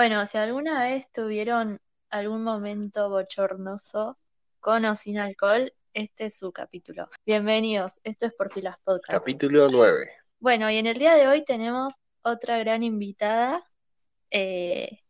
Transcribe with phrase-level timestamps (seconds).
[0.00, 1.78] Bueno, si alguna vez tuvieron
[2.08, 4.16] algún momento bochornoso
[4.58, 7.10] con o sin alcohol, este es su capítulo.
[7.26, 9.18] Bienvenidos, esto es Por las Podcast.
[9.18, 10.08] Capítulo 9.
[10.38, 13.62] Bueno, y en el día de hoy tenemos otra gran invitada,
[14.30, 15.00] eh,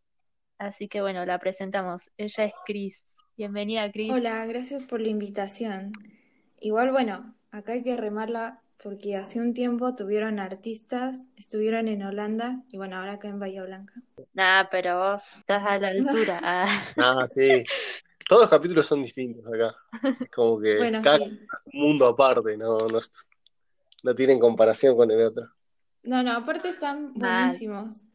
[0.58, 2.10] así que bueno, la presentamos.
[2.16, 3.04] Ella es Cris.
[3.36, 4.12] Bienvenida, Cris.
[4.12, 5.92] Hola, gracias por la invitación.
[6.58, 12.62] Igual, bueno, acá hay que remarla porque hace un tiempo tuvieron artistas, estuvieron en Holanda
[12.70, 13.94] y bueno, ahora acá en Bahía Blanca.
[14.32, 16.40] Nah, pero vos estás a la altura.
[16.42, 16.82] Ah.
[16.96, 17.64] Ah, sí.
[18.28, 19.74] Todos los capítulos son distintos acá.
[20.20, 21.24] Es como que Bueno, cada sí.
[21.24, 23.28] uno es un mundo aparte, no, no, es-
[24.02, 25.48] no tienen comparación con el otro.
[26.04, 27.44] No, no, aparte están Mal.
[27.46, 28.06] buenísimos.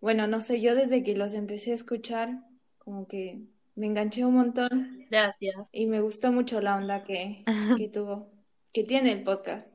[0.00, 2.38] Bueno, no sé, yo desde que los empecé a escuchar,
[2.78, 3.40] como que
[3.74, 5.56] me enganché un montón Gracias.
[5.72, 7.44] y me gustó mucho la onda que,
[7.76, 8.30] que tuvo,
[8.72, 9.74] que tiene el podcast.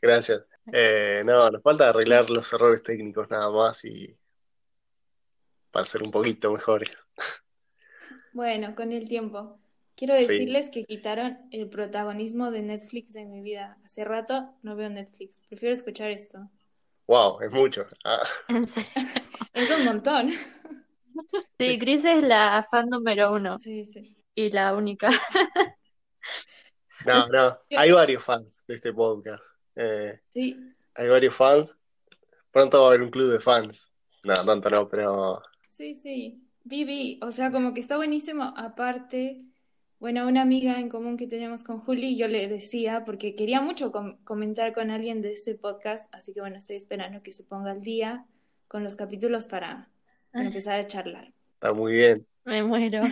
[0.00, 0.44] Gracias.
[0.72, 4.18] Eh, no, nos falta arreglar los errores técnicos nada más y
[5.70, 6.94] para ser un poquito mejores.
[8.32, 9.58] Bueno, con el tiempo.
[9.96, 10.26] Quiero Sí.
[10.28, 13.78] decirles que quitaron el protagonismo de Netflix de mi vida.
[13.84, 15.40] Hace rato no veo Netflix.
[15.48, 16.48] Prefiero escuchar esto.
[17.06, 17.86] Wow, es mucho.
[18.04, 18.22] Ah.
[19.54, 20.30] Es un montón.
[21.58, 24.16] Sí, Cris es la fan número uno Sí, sí.
[24.36, 25.10] y la única.
[27.04, 29.42] no, no, hay varios fans de este podcast.
[29.78, 30.56] Eh, Sí,
[30.94, 31.78] hay varios fans.
[32.50, 33.90] Pronto va a haber un club de fans.
[34.24, 35.40] No, tanto no, pero
[35.70, 36.42] sí, sí.
[36.64, 38.52] Vivi, o sea, como que está buenísimo.
[38.56, 39.42] Aparte,
[40.00, 43.90] bueno, una amiga en común que tenemos con Juli, yo le decía, porque quería mucho
[43.92, 47.70] com- comentar con alguien de este podcast, así que bueno, estoy esperando que se ponga
[47.70, 48.26] al día
[48.66, 49.88] con los capítulos para,
[50.32, 51.32] para empezar a charlar.
[51.54, 52.26] está muy bien.
[52.44, 53.02] Me muero.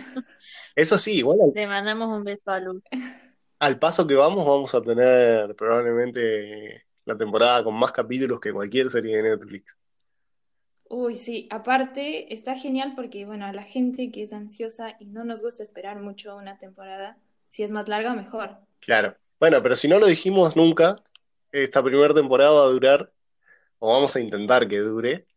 [0.75, 2.83] Eso sí, igual al, Le mandamos un beso a Luz.
[3.59, 8.89] al paso que vamos, vamos a tener probablemente la temporada con más capítulos que cualquier
[8.89, 9.77] serie de Netflix.
[10.89, 15.25] Uy, sí, aparte está genial porque, bueno, a la gente que es ansiosa y no
[15.25, 17.17] nos gusta esperar mucho una temporada,
[17.49, 18.57] si es más larga, mejor.
[18.79, 19.15] Claro.
[19.39, 20.95] Bueno, pero si no lo dijimos nunca,
[21.51, 23.11] esta primera temporada va a durar,
[23.79, 25.27] o vamos a intentar que dure,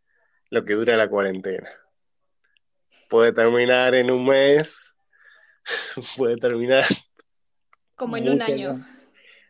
[0.51, 1.69] lo que dura la cuarentena.
[3.09, 4.95] Puede terminar en un mes,
[6.17, 6.87] puede terminar.
[8.01, 8.87] Como en un año.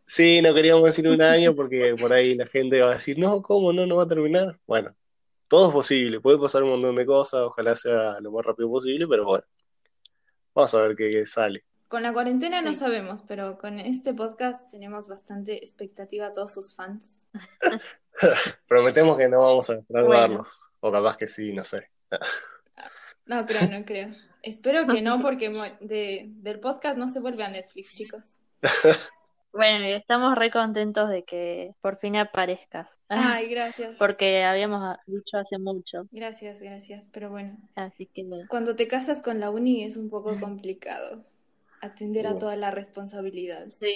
[0.07, 3.41] Sí, no queríamos decir un año porque por ahí la gente va a decir, no,
[3.41, 3.73] ¿cómo?
[3.73, 4.59] No, no va a terminar.
[4.67, 4.93] Bueno,
[5.47, 9.07] todo es posible, puede pasar un montón de cosas, ojalá sea lo más rápido posible,
[9.09, 9.45] pero bueno,
[10.53, 11.63] vamos a ver qué, qué sale.
[11.87, 12.81] Con la cuarentena no Sí.
[12.81, 17.29] sabemos, pero con este podcast tenemos bastante expectativa a todos sus fans.
[18.67, 19.87] Prometemos que no vamos a Bueno.
[19.89, 21.89] defraudarlos, o capaz que sí, no sé.
[23.27, 24.09] No creo, no creo.
[24.43, 28.39] Espero que no, porque mo- de, del podcast no se vuelve a Netflix, chicos.
[29.53, 33.01] Bueno, y estamos re contentos de que por fin aparezcas.
[33.09, 33.97] Ay, gracias.
[33.99, 36.07] Porque habíamos dicho hace mucho.
[36.13, 37.07] Gracias, gracias.
[37.13, 41.23] Pero bueno, Así que cuando te casas con la uni es un poco complicado
[41.81, 42.41] atender a Bueno.
[42.41, 43.77] todas las responsabilidades.
[43.79, 43.95] sí.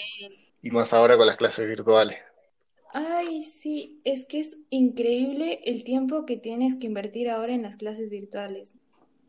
[0.62, 2.18] Y más ahora con las clases virtuales.
[2.94, 7.76] Ay, sí, es que es increíble el tiempo que tienes que invertir ahora en las
[7.76, 8.72] clases virtuales.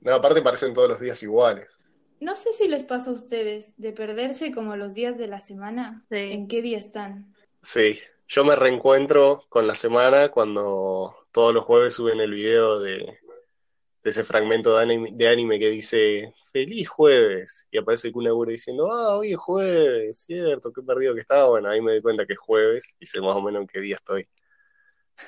[0.01, 1.84] No, aparte parecen todos los días iguales.
[2.25, 6.03] No sé si les pasa a ustedes de perderse como los días de la semana.
[6.09, 6.17] Sí.
[6.17, 7.35] ¿En qué día están?
[7.61, 12.95] Sí, yo me reencuentro con la semana cuando todos los jueves suben el video de,
[12.95, 18.49] de ese fragmento de anime, de anime que dice Feliz jueves y aparece Kun Aguro
[18.49, 21.47] diciendo Ah, hoy es jueves, cierto, qué perdido que estaba.
[21.49, 23.81] Bueno, ahí me doy cuenta que es jueves y sé más o menos en qué
[23.81, 24.25] día estoy.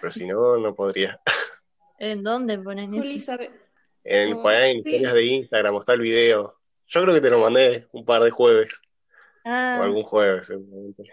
[0.01, 1.21] Pero si no, no podría.
[1.99, 3.33] ¿En dónde ponen eso?
[4.03, 4.77] En, Oh, sí.
[4.79, 6.57] historias de Instagram está el video.
[6.87, 8.81] Yo creo que te lo mandé un par de jueves
[9.71, 11.03] o Ah, algún jueves, seguramente.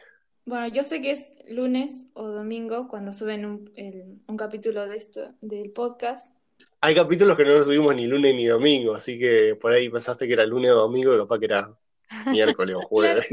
[0.47, 4.97] Bueno, yo sé que es lunes o domingo cuando suben un, el- un capítulo de
[4.97, 6.35] esto, del podcast.
[6.81, 10.27] Hay capítulos que no los subimos ni lunes ni domingo, así que por ahí pensaste
[10.27, 11.77] que era lunes o domingo y capaz que era
[12.31, 13.29] miércoles o jueves.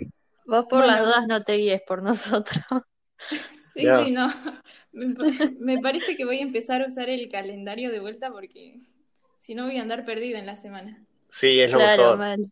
[0.46, 0.88] vos por Bueno.
[0.88, 2.64] las dudas no te guíes por nosotros.
[3.74, 4.28] Sí, sí, no.
[5.60, 8.80] Me parece que voy a empezar a usar el calendario de vuelta porque
[9.40, 11.06] si no voy a andar perdida en la semana.
[11.32, 12.18] Sí, es lo Claro, mejor.
[12.18, 12.52] mal.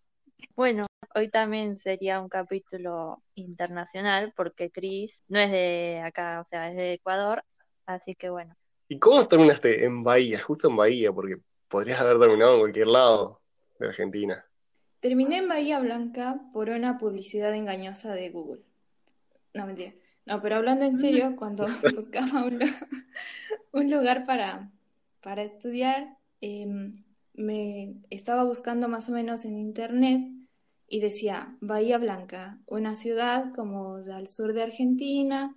[0.55, 0.85] Bueno,
[1.15, 6.77] hoy también sería un capítulo internacional porque Chris no es de acá, o sea, es
[6.77, 7.43] de Ecuador,
[7.85, 8.55] así que bueno.
[8.87, 10.39] ¿Y cómo terminaste en Bahía?
[10.41, 11.37] Justo en Bahía, porque
[11.67, 13.41] podrías haber terminado en cualquier lado
[13.79, 14.45] de Argentina.
[15.01, 18.63] Terminé en Bahía Blanca por una publicidad engañosa de Google.
[19.53, 19.93] No, mentira.
[20.25, 22.65] No, pero hablando en serio, cuando buscaba un, lu-
[23.73, 24.71] un lugar para,
[25.21, 27.03] para estudiar, em,
[27.33, 30.21] me estaba buscando más o menos en internet
[30.87, 35.55] y decía Bahía Blanca, una ciudad como al sur de Argentina,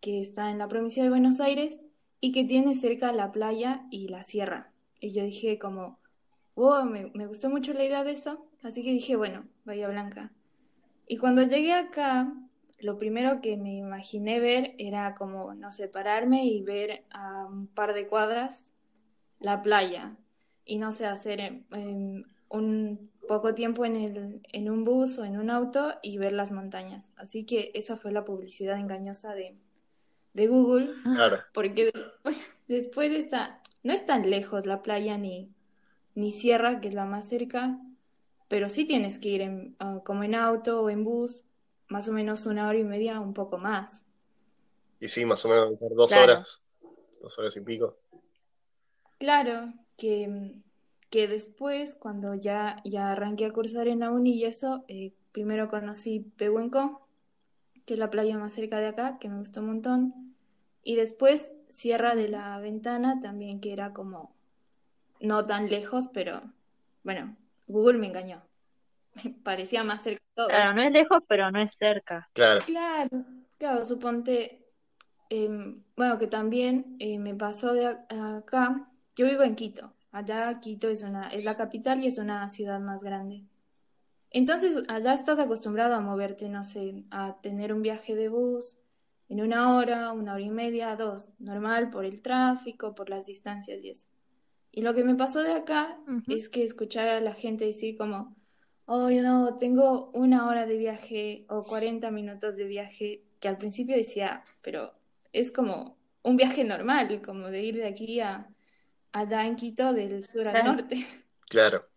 [0.00, 1.84] que está en la provincia de Buenos Aires
[2.20, 4.72] y que tiene cerca la playa y la sierra.
[5.00, 5.98] Y yo dije como,
[6.54, 8.46] wow, me, me gustó mucho la idea de eso.
[8.62, 10.32] Así que dije, bueno, Bahía Blanca.
[11.06, 12.32] Y cuando llegué acá,
[12.78, 17.66] lo primero que me imaginé ver era como, no sé, pararme y ver a un
[17.66, 18.70] par de cuadras
[19.38, 20.16] la playa.
[20.70, 25.24] Y no sé, hacer em, em, un poco tiempo en, el, en un bus o
[25.24, 27.10] en un auto y ver las montañas.
[27.16, 29.56] Así que esa fue la publicidad engañosa de,
[30.32, 30.90] de Google.
[31.02, 31.38] Claro.
[31.52, 32.36] Porque después,
[32.68, 35.50] después de esta, no es tan lejos la playa ni,
[36.14, 37.80] ni Sierra, que es la más cerca,
[38.46, 41.42] pero sí tienes que ir en, ah, como en auto o en bus,
[41.88, 44.04] más o menos una hora y media, un poco más.
[45.00, 46.34] Y sí, más o menos por dos Claro.
[46.34, 46.62] horas,
[47.20, 47.96] dos horas y pico.
[49.18, 50.54] Claro, que,
[51.10, 55.68] que después, cuando ya, ya arranqué a cursar en la uni y eso, eh, primero
[55.68, 57.06] conocí Pehuenco,
[57.84, 60.34] que es la playa más cerca de acá, que me gustó un montón.
[60.82, 64.34] Y después Sierra de la Ventana, también que era como
[65.20, 66.40] no tan lejos, pero
[67.04, 67.36] bueno,
[67.66, 68.42] Google me engañó.
[69.44, 70.48] Parecía más cerca todo.
[70.48, 72.30] Claro, no es lejos, pero no es cerca.
[72.32, 73.24] Claro, Claro,
[73.58, 74.64] claro, suponte,
[75.28, 80.88] em, bueno, que también eh, me pasó de acá, yo vivo en Quito, allá Quito
[80.88, 83.44] es una, es la capital y es una ciudad más grande.
[84.30, 88.78] Entonces, allá estás acostumbrado a moverte, no sé, a tener un viaje de bus
[89.28, 93.82] en una hora, una hora y media, dos, normal por el tráfico, por las distancias
[93.82, 94.08] y eso.
[94.72, 95.98] Y lo que me pasó de acá
[96.28, 98.36] es que escuchar a la gente decir como,
[98.86, 103.96] oh, no, tengo una hora de viaje o 40 minutos de viaje, que al principio
[103.96, 104.94] decía, pero
[105.32, 108.48] es como un viaje normal, como de ir de aquí a
[109.12, 110.64] allá en Quito, del sur al Claro.
[110.64, 110.96] norte.
[111.48, 111.90] claro.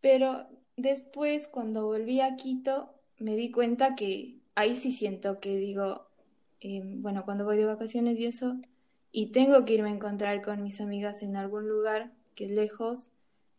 [0.00, 0.46] Pero
[0.76, 6.06] después, cuando volví a Quito, me di cuenta que ahí sí siento que digo,
[6.60, 8.56] eh, bueno, cuando voy de vacaciones y eso,
[9.12, 13.12] y tengo que irme a encontrar con mis amigas en algún lugar que es lejos,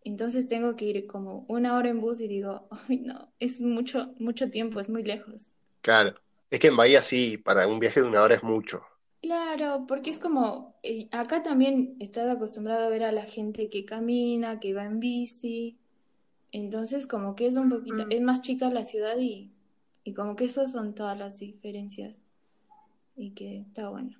[0.03, 4.13] entonces tengo que ir como una hora en bus y digo, ay, no, es mucho,
[4.19, 5.49] mucho tiempo, es muy lejos.
[5.81, 6.15] Claro.
[6.49, 8.83] Es que en Bahía sí, para un viaje de una hora es mucho.
[9.25, 13.83] Claro, porque es como, eh, acá también estás acostumbrado a ver a la gente que
[13.83, 15.79] camina, que va en bici,
[16.51, 18.11] entonces como que es un poquito, Mm.
[18.11, 19.51] es más chica la ciudad y,
[20.03, 22.23] y como que esas son todas las diferencias
[23.15, 24.17] y que está bueno.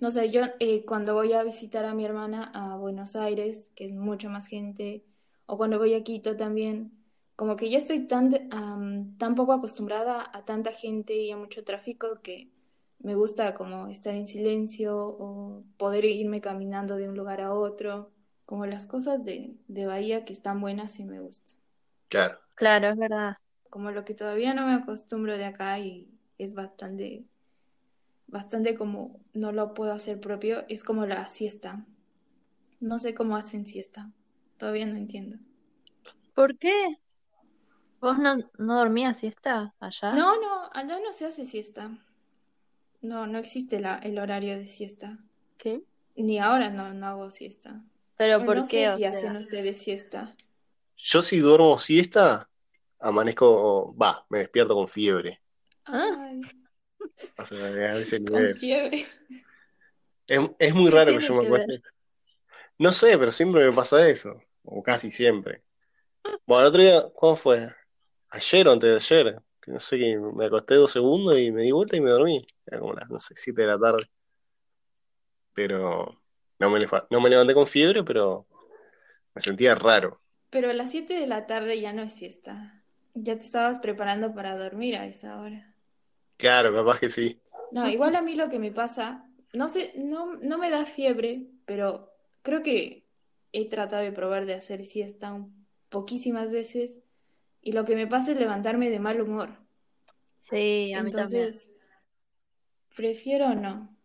[0.00, 3.84] No sé, yo eh, cuando voy a visitar a mi hermana a Buenos Aires, que
[3.86, 5.04] es mucho más gente,
[5.46, 6.92] o cuando voy a Quito también,
[7.34, 11.64] como que ya estoy tan, am, tan poco acostumbrada a tanta gente y a mucho
[11.64, 12.50] tráfico que
[12.98, 18.10] me gusta como estar en silencio o poder irme caminando de un lugar a otro,
[18.44, 21.56] como las cosas de, de Bahía que están buenas y me gustan.
[22.08, 22.38] Claro.
[22.54, 23.36] Claro, es verdad.
[23.70, 26.08] Como lo que todavía no me acostumbro de acá y
[26.38, 27.24] es bastante,
[28.26, 31.84] bastante como no lo puedo hacer propio, es como la siesta.
[32.80, 34.10] No sé cómo hacen siesta,
[34.58, 35.38] todavía no entiendo.
[36.34, 36.72] ¿Por qué?
[38.00, 40.12] ¿Vos no, no dormías siesta allá?
[40.14, 41.90] No, no, allá no se hace siesta.
[43.00, 45.18] No, no existe la, el horario de siesta.
[45.56, 45.82] ¿Qué?
[46.16, 47.84] Ni ahora no, no hago siesta.
[48.16, 48.88] ¿Pero por no sé qué?
[48.88, 50.34] O si sea, hacen ustedes siesta.
[50.96, 52.50] Yo si duermo siesta,
[52.98, 55.40] amanezco, va, me despierto con fiebre.
[55.84, 56.28] ¿Ah?
[56.30, 56.40] Ay,
[57.38, 58.54] O sea, a ese con nivel.
[58.54, 59.06] fiebre.
[60.26, 61.82] Es, es muy ¿qué raro que yo me acueste.
[62.78, 64.40] No sé, pero siempre me pasa eso.
[64.64, 65.62] O casi siempre.
[66.46, 67.68] Bueno, el otro día, ¿cuándo fue?
[68.30, 69.42] Ayer o antes de ayer.
[69.66, 72.44] No sé, que me acosté dos segundos y me di vuelta y me dormí.
[72.66, 74.04] Era como las, no sé, siete de la tarde.
[75.54, 76.22] Pero
[76.58, 76.78] no me,
[77.10, 78.46] no me levanté con fiebre, pero
[79.34, 80.18] me sentía raro.
[80.50, 82.82] Pero a las 7 de la tarde ya no es siesta.
[83.14, 85.76] Ya te estabas preparando para dormir a esa hora.
[86.38, 87.40] Claro, capaz que sí.
[87.70, 91.48] No, igual a mí lo que me pasa, no sé, no, no me da fiebre,
[91.64, 93.06] pero creo que
[93.52, 97.00] he tratado de probar de hacer siesta un- poquísimas veces
[97.66, 99.58] y lo que me pasa es levantarme de mal humor.
[100.38, 101.48] Sí, a mí también.
[101.48, 101.68] Entonces,
[102.96, 103.96] prefiero no,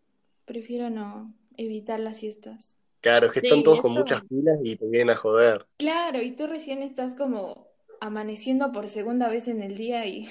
[0.45, 2.77] prefiero no evitar las siestas.
[2.99, 5.67] Claro, es que Sí, están todos con muchas pilas y te vienen a joder.
[5.77, 7.67] Claro, y tú recién estás como
[7.99, 10.27] amaneciendo por segunda vez en el día y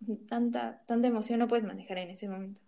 [0.28, 2.62] tanta, tanta emoción no puedes manejar en ese momento.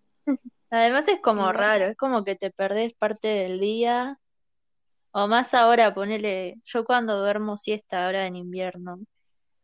[0.70, 4.18] Además es como raro, es como que te perdés parte del día.
[5.12, 9.00] O más ahora, ponele, yo cuando duermo siesta ahora en invierno,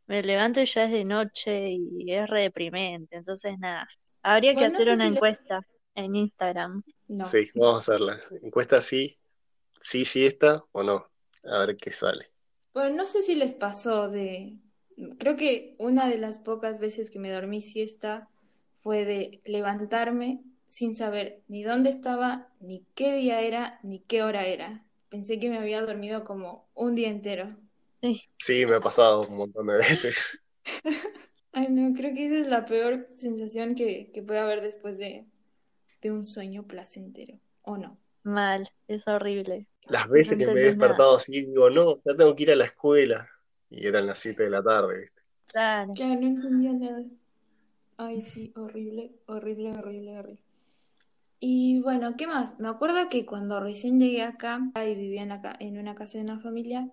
[0.06, 3.16] me levanto y ya es de noche y es re deprimente.
[3.16, 3.88] Entonces, nada,
[4.22, 6.82] habría que Bueno, no hacer sé una si encuesta en Instagram.
[7.08, 7.25] No.
[7.25, 8.20] Sí, vamos a hacerla.
[8.42, 9.16] Encuesta sí,
[9.80, 11.06] sí siesta o no.
[11.44, 12.25] A ver qué sale.
[12.72, 14.58] Bueno, no sé si les pasó de...
[15.18, 18.28] Creo que una de las pocas veces que me dormí siesta
[18.82, 24.46] fue de levantarme sin saber ni dónde estaba, ni qué día era, ni qué hora
[24.46, 24.84] era.
[25.08, 27.56] pensé que me había dormido como un día entero.
[28.06, 28.22] Sí.
[28.38, 30.42] Sí, me ha pasado un montón de veces.
[31.52, 35.26] Ay, no, creo que esa es la peor sensación que, que puede haber después de,
[36.02, 37.98] de un sueño placentero, ¿o no?
[38.25, 39.68] Mal, es horrible.
[39.88, 41.06] Las veces No que me he entendí nada.
[41.06, 43.28] despertado así, digo, no, ya tengo que ir a la escuela.
[43.68, 45.22] Y eran las 7 de la tarde, ¿viste?
[45.46, 45.94] Claro.
[45.94, 47.04] Claro, no entendía nada.
[47.98, 50.42] Ay, sí, horrible, horrible, horrible, horrible.
[51.40, 52.58] Y bueno, ¿qué más?
[52.60, 56.18] Me acuerdo que cuando recién llegué acá y vivía en, la ca- en una casa
[56.18, 56.90] de una familia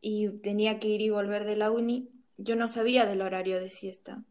[0.00, 3.70] y tenía que ir y volver de la uni, yo no sabía del horario de
[3.70, 4.22] siesta.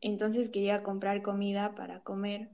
[0.00, 2.50] Entonces quería comprar comida para comer,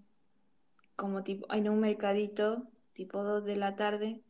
[0.96, 4.22] como tipo en un mercadito, tipo 2 de la tarde.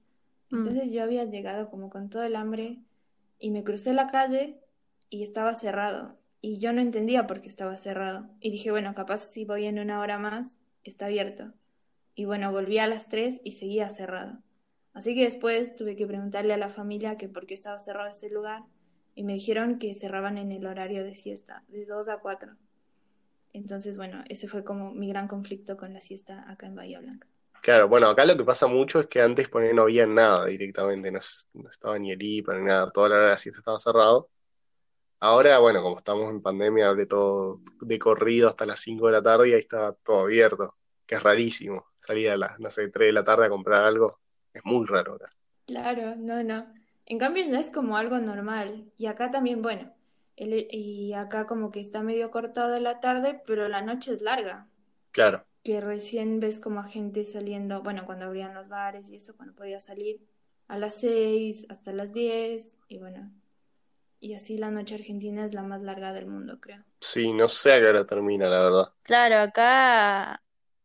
[0.50, 0.56] Mm.
[0.56, 2.78] Entonces yo había llegado como con todo el hambre
[3.38, 4.60] y me crucé la calle
[5.10, 6.16] y estaba cerrado.
[6.40, 8.28] Y yo no entendía por qué estaba cerrado.
[8.40, 11.52] Y dije, bueno, capaz si voy en una hora más, está abierto.
[12.14, 14.38] Y bueno, volví a las 3 y seguía cerrado.
[14.94, 18.30] Así que después tuve que preguntarle a la familia que por qué estaba cerrado ese
[18.30, 18.64] lugar
[19.14, 22.56] y me dijeron que cerraban en el horario de siesta, de 2 a 4.
[23.52, 27.28] Entonces, bueno, ese fue como mi gran conflicto con la siesta acá en Bahía Blanca.
[27.60, 31.12] Claro, bueno, acá lo que pasa mucho es que antes poner no había nada directamente,
[31.12, 33.60] no, es- no estaba ni el IPA ni nada, toda la hora de la siesta
[33.60, 34.30] estaba cerrado.
[35.20, 39.22] Ahora, bueno, como estamos en pandemia, abre todo de corrido hasta las 5 de la
[39.22, 41.86] tarde y ahí está todo abierto, que es rarísimo.
[41.98, 44.20] Salir a las, no sé, 3 de la tarde a comprar algo,
[44.54, 45.28] es muy raro ahora.
[45.66, 46.72] Claro, no, no.
[47.06, 48.92] En cambio ya es como algo normal.
[48.98, 49.92] Y acá también, bueno,
[50.36, 54.68] el- y acá como que está medio cortado la tarde, pero la noche es larga.
[55.12, 59.36] Claro, Que recién ves como a gente saliendo, bueno, cuando abrían los bares y eso,
[59.36, 60.20] cuando podía salir
[60.68, 63.32] a las 6 hasta las 10 y bueno,
[64.20, 66.84] y así la noche argentina es la más larga del mundo, creo.
[67.00, 68.94] sí, no sé a qué hora termina, la verdad.
[69.04, 70.42] Claro, acá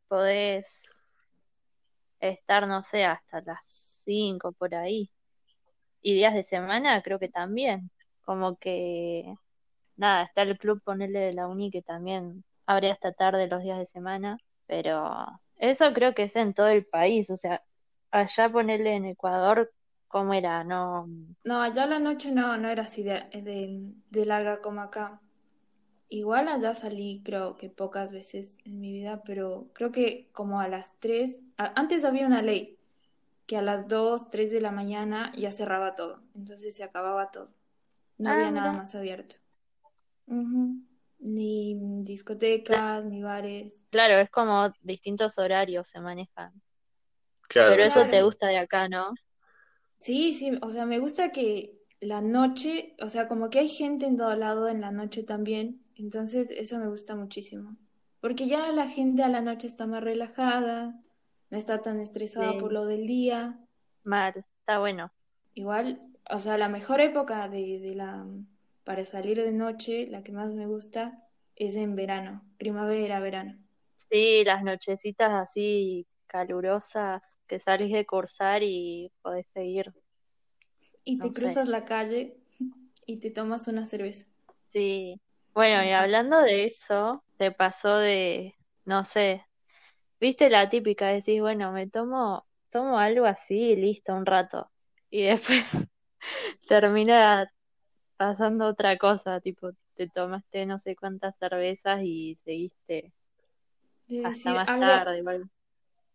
[0.07, 0.97] podés
[2.19, 3.59] estar, no sé, hasta las
[4.05, 5.12] 5 por ahí.
[6.01, 7.91] Y días de semana creo que también.
[8.24, 9.33] Como que,
[9.97, 13.79] nada, está el club, ponele de la uni que también abre hasta tarde los días
[13.79, 14.38] de semana.
[14.67, 15.12] Pero
[15.57, 17.29] eso creo que es en todo el país.
[17.29, 17.63] O sea,
[18.12, 19.74] allá ponele en Ecuador,
[20.07, 20.63] ¿cómo era?
[20.63, 21.07] No.
[21.43, 23.25] No, allá la noche no, no era así de,
[24.09, 25.21] de larga como acá.
[26.09, 30.67] Igual allá salí creo que pocas veces en mi vida, pero creo que como a
[30.69, 32.77] las 3, a- antes había una ley
[33.47, 37.47] que a las 2, 3 de la mañana ya cerraba todo, entonces se acababa todo.
[38.17, 38.77] No Ah, había nada mira.
[38.79, 39.35] más abierto.
[41.19, 43.83] Ni discotecas, ni bares.
[43.89, 46.53] Claro, es como distintos horarios se manejan.
[47.49, 49.13] Claro, Pero eso te gusta de acá, ¿no?
[49.99, 54.05] Sí, sí, o sea, me gusta que la noche, o sea, como que hay gente
[54.05, 57.77] en todo lado en la noche también, entonces eso me gusta muchísimo.
[58.22, 61.00] Porque ya la gente a la noche está más relajada,
[61.50, 63.60] no está tan estresada por lo del día.
[64.04, 65.12] mal, está bueno.
[65.56, 66.00] Igual,
[66.30, 68.25] o sea, la mejor época de, de la,
[68.86, 71.22] para salir de noche, la que más me gusta,
[71.58, 73.60] es en verano, primavera, verano.
[73.96, 79.94] Sí, las nochecitas así calurosas que salís de cursar y podés seguir,
[81.04, 81.58] Y te no sé.
[81.58, 82.38] cruzas la calle
[83.08, 84.27] y te tomas una cerveza.
[84.66, 85.20] Sí.
[85.57, 89.43] Bueno, y hablando de eso, te pasó de, no sé,
[90.21, 94.71] viste la típica, decís, bueno, me tomo, tomo algo así y listo, un rato.
[95.09, 95.65] Y después
[96.67, 97.51] termina
[98.17, 103.13] pasando otra cosa, tipo, te tomaste no sé cuántas cervezas y seguiste
[104.09, 105.23] de hasta más algo, tarde.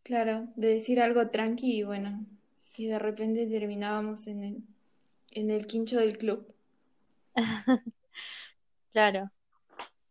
[0.04, 2.25] claro, de decir algo tranqui y bueno,
[2.76, 4.62] y de repente terminábamos en el,
[5.32, 6.54] en el quincho del club.
[8.92, 9.30] Claro.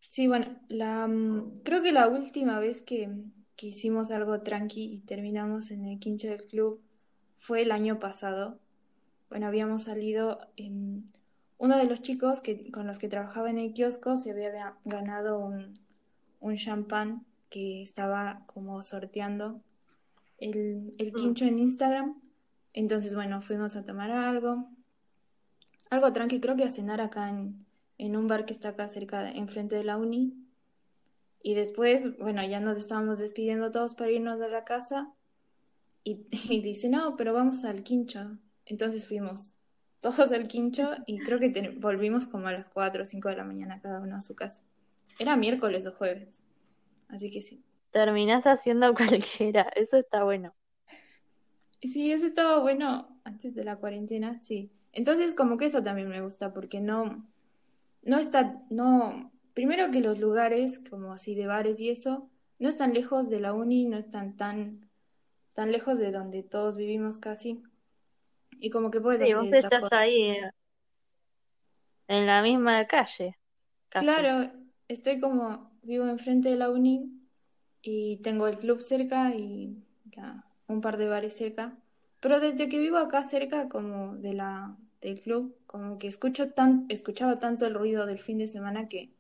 [0.10, 3.10] Sí, bueno, la, mm, creo que la última vez que,
[3.56, 6.82] que hicimos algo tranqui y terminamos en el quincho del club
[7.38, 8.60] fue el año pasado.
[9.30, 11.06] Bueno, habíamos salido, em,
[11.58, 14.78] uno de los chicos que, con los que trabajaba en el kiosco se había ga-
[14.86, 15.74] ganado un,
[16.42, 19.62] un champán que estaba como sorteando
[20.40, 21.16] el, el Mm.
[21.16, 22.22] quincho en Instagram.
[22.74, 24.70] Entonces, bueno, fuimos a tomar algo,
[25.96, 27.42] algo tranqui, creo que a cenar acá en,
[28.02, 30.36] en un bar que está acá cerca, de- enfrente de la uni.
[31.44, 35.14] Y después, bueno, ya nos estábamos despidiendo todos para irnos de la casa.
[36.04, 38.38] Y, y dice, no, pero vamos al quincho.
[38.66, 39.56] Entonces fuimos
[40.02, 43.46] todos al quincho y creo que volvimos como a las 4 o 5 de la
[43.46, 44.64] mañana cada uno a su casa.
[45.20, 46.44] Era miércoles o jueves.
[47.10, 47.64] Así que sí.
[47.92, 50.54] Terminás haciendo cualquiera, eso está bueno.
[51.82, 54.72] Sí, eso estaba bueno antes de la cuarentena, sí.
[54.94, 57.28] Entonces como que eso también me gusta porque no,
[58.04, 62.30] no está, no, primero que los lugares como así de bares y eso,
[62.60, 64.90] no están lejos de la uni, no están tan,
[65.54, 67.64] tan lejos de donde todos vivimos casi.
[68.60, 70.52] Y como que puedes Sí, hacer vos estás ahí eh,
[72.08, 73.38] en la misma calle,
[73.90, 74.06] casi.
[74.06, 74.52] Claro,
[74.88, 77.10] estoy como, vivo enfrente de la uni
[77.82, 81.78] y tengo el club cerca y ya, un par de bares cerca.
[82.20, 86.86] Pero desde que vivo acá cerca como de la, del club, como que escucho tan,
[86.90, 89.12] escuchaba tanto el ruido del fin de semana que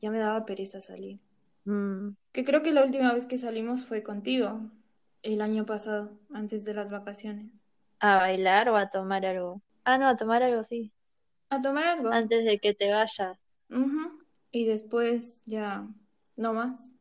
[0.00, 1.20] ya me daba pereza salir.
[1.66, 4.60] Mm, Que creo que la última vez que salimos fue contigo,
[5.24, 7.64] el año pasado, antes de las vacaciones.
[8.00, 9.60] ¿A bailar o a tomar algo?
[9.84, 10.92] Ah, no, a tomar algo sí,
[11.50, 12.10] A tomar algo.
[12.10, 13.38] antes de que te vayas.
[14.50, 15.86] Y después ya
[16.36, 16.92] no más.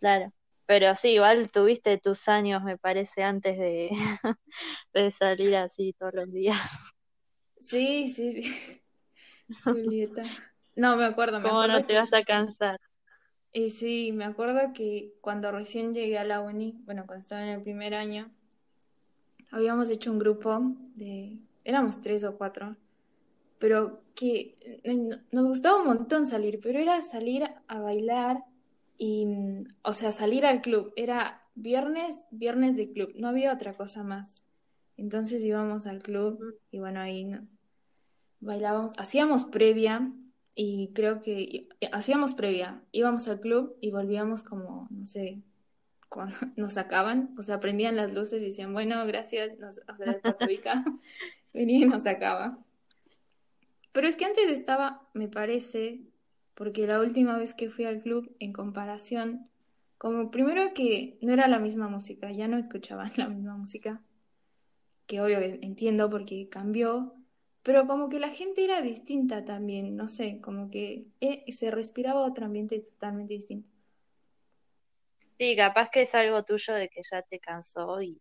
[0.00, 0.32] claro.
[0.66, 3.90] Pero sí, igual tuviste tus años, me parece, antes de,
[4.94, 6.58] de salir así todos los días.
[7.62, 8.82] Sí, sí, sí.
[9.64, 10.24] Julieta.
[10.76, 11.94] No, me acuerdo, me ¿Cómo no acuerdo te que...
[11.94, 12.80] vas a cansar?
[13.52, 17.50] Y sí, me acuerdo que cuando recién llegué a la uni, bueno, cuando estaba en
[17.50, 18.30] el primer año,
[19.50, 20.60] habíamos hecho un grupo
[20.94, 21.38] de...
[21.64, 22.76] Éramos tres o cuatro,
[23.58, 28.44] pero que eh, no- nos gustaba un montón salir, pero era salir a bailar
[28.98, 30.92] y, mm, o sea, salir al club.
[30.96, 34.44] Era viernes, viernes de club, no había otra cosa más.
[34.96, 37.44] Entonces íbamos al club y bueno, ahí nos
[38.40, 40.12] bailábamos, hacíamos previa
[40.54, 45.42] y creo que hacíamos previa, íbamos al club y volvíamos como, no sé,
[46.08, 50.12] cuando nos sacaban, o sea, prendían las luces y decían, bueno, gracias, nos, o sea,
[50.12, 50.20] el
[51.52, 52.58] venía y nos sacaba.
[53.92, 56.00] Pero es que antes estaba, me parece,
[56.54, 59.48] porque la última vez que fui al club, en comparación,
[59.98, 64.02] como primero que no era la misma música, ya no escuchaban la misma música,
[65.06, 67.14] que obvio que entiendo porque cambió,
[67.62, 72.24] pero como que la gente era distinta también, no sé, como que eh, se respiraba
[72.26, 73.68] otro ambiente totalmente distinto.
[75.38, 78.18] Sí, capaz que es algo tuyo de que ya te cansó y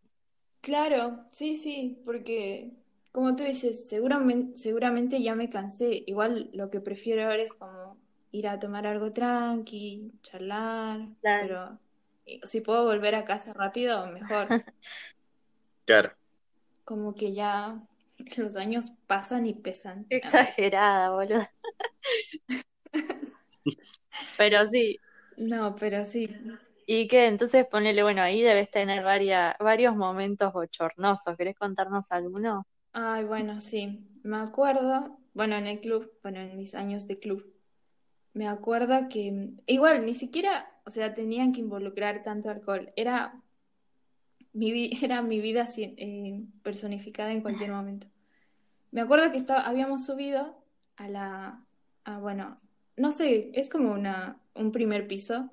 [0.62, 2.72] Claro, sí, sí, porque
[3.12, 6.04] como tú dices, seguramente, seguramente ya me cansé.
[6.06, 7.98] Igual lo que prefiero ahora es como
[8.32, 11.48] ir a tomar algo tranqui, charlar, claro.
[11.50, 11.80] pero
[12.26, 14.48] eh, si puedo volver a casa rápido, mejor.
[15.86, 16.15] Claro.
[16.91, 17.82] Como que ya
[18.38, 20.08] los años pasan y pesan.
[20.10, 21.41] Exagerada, boludo.
[24.36, 24.99] Pero sí,
[25.38, 26.30] No, pero sí.
[26.86, 27.25] ¿y qué?
[27.27, 31.36] Entonces ponele, bueno, ahí debes tener varia- varios momentos bochornosos.
[31.38, 32.63] ¿Querés contarnos alguno?
[32.93, 34.08] Ay, bueno, sí.
[34.23, 37.45] Me acuerdo, bueno, en el club, bueno, en mis años de club,
[38.34, 42.91] me acuerdo que igual ni siquiera, o sea, tenían que involucrar tanto alcohol.
[42.95, 43.41] Era
[44.54, 48.08] mi, era mi vida eh, personificada en cualquier momento.
[48.92, 50.58] Me acuerdo que estaba, habíamos subido
[50.98, 51.66] a la,
[52.04, 52.56] a, bueno,
[52.98, 55.50] no sé, es como una, un primer piso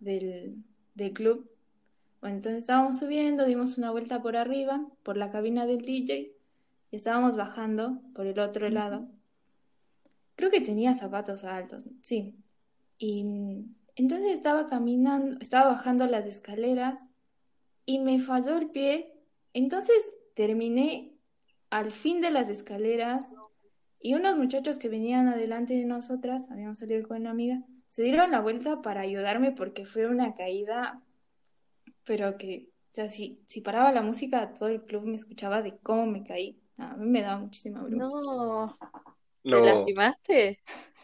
[0.00, 0.56] del,
[0.94, 1.50] del club.
[2.20, 6.32] Bueno, entonces estábamos subiendo, dimos una vuelta por arriba, por la cabina del DJ,
[6.90, 9.08] y estábamos bajando por el otro lado.
[10.36, 12.34] Creo que tenía zapatos altos, sí.
[12.98, 17.06] Y mm, entonces estaba caminando, estaba bajando las escaleras
[17.90, 19.12] y me falló el pie.
[19.52, 21.12] Entonces terminé
[21.70, 23.32] al fin de las escaleras
[24.00, 28.30] y unos muchachos que venían adelante de nosotras, habíamos salido con una amiga, se dieron
[28.32, 31.02] la vuelta para ayudarme porque fue una caída,
[32.04, 35.78] pero que, o sea, si, si paraba la música, todo el club me escuchaba de
[35.78, 36.60] cómo me caí.
[36.78, 38.18] A mí me daba muchísima vergüenza.
[38.22, 38.74] No,
[39.50, 40.60] ¿te No, lastimaste?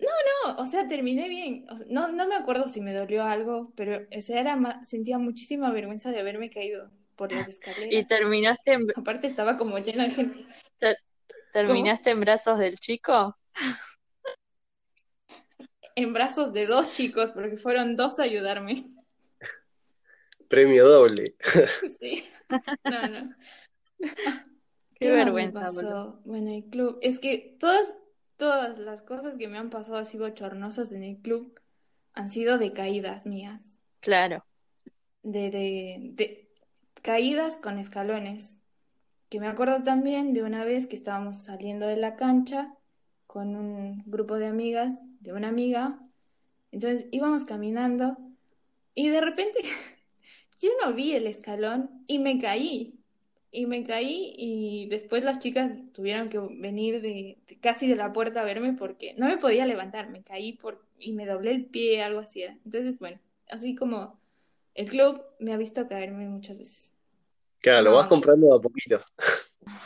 [0.00, 1.66] No, o sea, terminé bien.
[1.70, 4.84] O sea, no, no me acuerdo si me dolió algo, pero o sea, era ma-
[4.84, 8.08] sentía muchísima vergüenza de haberme caído por las ¿Y escaleras.
[8.08, 10.40] terminaste en, Aparte estaba como llena de gente.
[10.78, 11.42] ter- ¿Cómo?
[11.52, 13.36] terminaste en brazos del chico?
[15.94, 18.84] En brazos de dos chicos, porque fueron dos a ayudarme.
[20.48, 21.34] premio doble.
[21.98, 22.24] Sí.
[22.84, 23.34] No, no.
[23.98, 24.08] Qué
[25.00, 26.20] ¿Qué más vergüenza, pasó?
[26.24, 26.98] Bueno, el club.
[27.02, 27.96] Es que todas,
[28.38, 31.60] todas las cosas que me han pasado así bochornosas en el club
[32.14, 33.82] han sido de caídas mías.
[34.00, 34.44] Claro.
[35.22, 36.48] De, de, de
[37.02, 38.62] caídas con escalones.
[39.30, 42.74] Que me acuerdo también de una vez que estábamos saliendo de la cancha
[43.26, 46.00] con un grupo de amigas, de una amiga.
[46.72, 48.18] Entonces íbamos caminando
[48.94, 49.60] y de repente
[50.60, 52.97] yo no vi el escalón y me caí.
[53.50, 58.12] Y me caí y después las chicas tuvieron que venir de, de casi de la
[58.12, 61.66] puerta a verme porque no me podía levantar, me caí por, y me doblé el
[61.66, 62.58] pie, algo así era.
[62.64, 64.20] Entonces, bueno, así como
[64.74, 66.92] el club me ha visto caerme muchas veces.
[67.60, 69.00] Claro, lo vas No, comprando a poquito.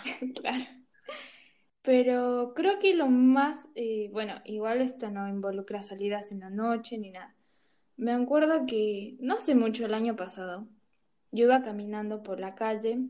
[0.35, 0.65] claro.
[1.83, 6.97] Pero creo que lo más, eh, bueno, igual esto no involucra salidas en la noche
[6.99, 7.35] ni nada.
[7.97, 10.69] Me acuerdo que no hace mucho, el año pasado,
[11.33, 13.01] yo iba caminando por la calle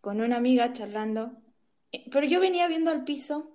[0.00, 1.32] con una amiga charlando
[1.92, 3.50] Eh, Pero yo venía viendo al piso,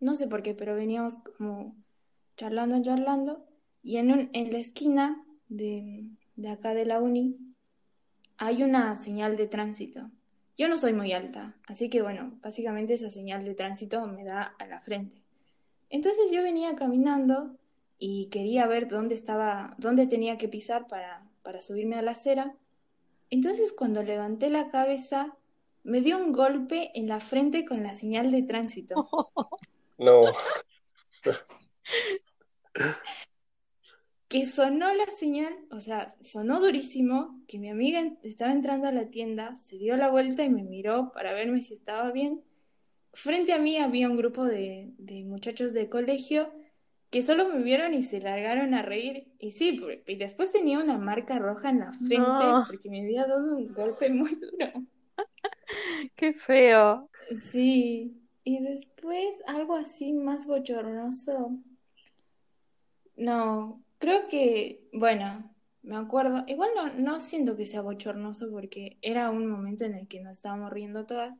[0.00, 1.76] no sé por qué, pero veníamos como
[2.36, 3.46] charlando, charlando,
[3.82, 7.38] y en, en la esquina de, de acá de la uni
[8.36, 10.10] hay una señal de tránsito.
[10.56, 14.42] Yo no soy muy alta, así que bueno, básicamente esa señal de tránsito me da
[14.58, 15.22] a la frente.
[15.88, 17.56] Entonces yo venía caminando
[17.98, 22.56] y quería ver dónde estaba, dónde tenía que pisar para, para subirme a la acera.
[23.34, 25.36] Entonces cuando levanté la cabeza,
[25.82, 29.08] me dio un golpe en la frente con la señal de tránsito.
[29.96, 30.32] No,
[34.28, 39.08] Que sonó la señal, o sea, sonó durísimo, que mi amiga estaba entrando a la
[39.08, 42.42] tienda, se dio la vuelta y me miró para verme si estaba bien.
[43.12, 46.52] Frente a mí había un grupo de, de muchachos de colegio
[47.14, 49.28] que solo me vieron y se largaron a reír.
[49.38, 52.64] Y sí, y después tenía una marca roja en la frente No.
[52.66, 54.82] porque me había dado un golpe muy duro.
[56.16, 57.08] Qué feo.
[57.40, 61.56] Sí, y después algo así más bochornoso.
[63.14, 69.30] No, creo que, bueno, me acuerdo, igual no, no siento que sea bochornoso porque era
[69.30, 71.38] un momento en el que nos estábamos riendo todas.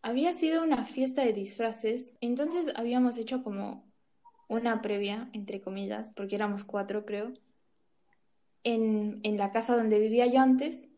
[0.00, 3.92] Había sido una fiesta de disfraces, entonces habíamos hecho como
[4.48, 7.32] una previa, entre comillas, porque éramos cuatro, creo,
[8.62, 10.88] en, en la casa donde vivía yo antes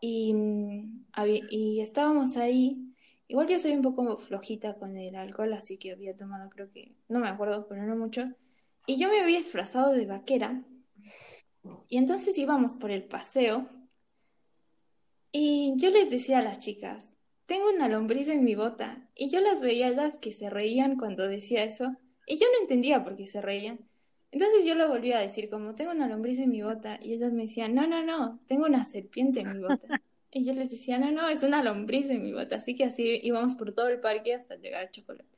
[0.00, 1.04] y, mm,
[1.50, 2.94] y estábamos ahí.
[3.28, 6.96] Igual yo soy un poco flojita con el alcohol, así que había tomado, creo que,
[7.08, 8.28] no me acuerdo, pero no mucho.
[8.86, 10.64] Y yo me había disfrazado de vaquera.
[11.88, 13.68] Y entonces íbamos por el paseo.
[15.30, 17.14] Y yo les decía a las chicas,
[17.46, 19.08] tengo una lombriz en mi bota.
[19.14, 21.96] Y yo las veía a ellas que se reían cuando decía eso.
[22.26, 23.80] Y yo no entendía por qué se reían.
[24.32, 26.98] Entonces yo lo volví a decir como, tengo una lombriz en mi bota.
[27.02, 29.88] Y ellas me decían, no, no, no, tengo una serpiente en mi bota.
[30.32, 32.56] Y yo les decía, no, no, es una lombriz en mi bota.
[32.56, 35.28] Así que así íbamos por todo el parque hasta llegar al chocolate.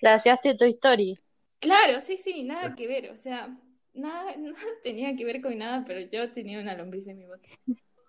[0.00, 1.14] Flasheaste tu historia.
[1.60, 3.58] Claro, sí, sí, nada que ver, o sea,
[3.94, 7.48] nada, nada tenía que ver con nada, pero yo tenía una lombriz en mi bota.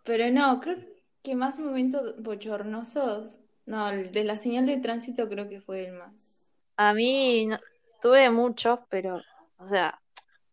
[0.04, 0.78] Pero no, creo
[1.24, 5.94] que más momentos bochornosos, no, el de la señal de tránsito creo que fue el
[5.94, 6.52] más.
[6.78, 7.60] A mí no-
[8.02, 9.22] tuve muchos, pero,
[9.58, 10.00] o sea,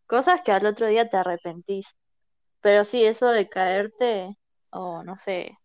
[0.06, 1.86] cosas que al otro día te arrepentís.
[2.60, 4.36] Pero sí, eso de caerte,
[4.70, 5.58] o no sé,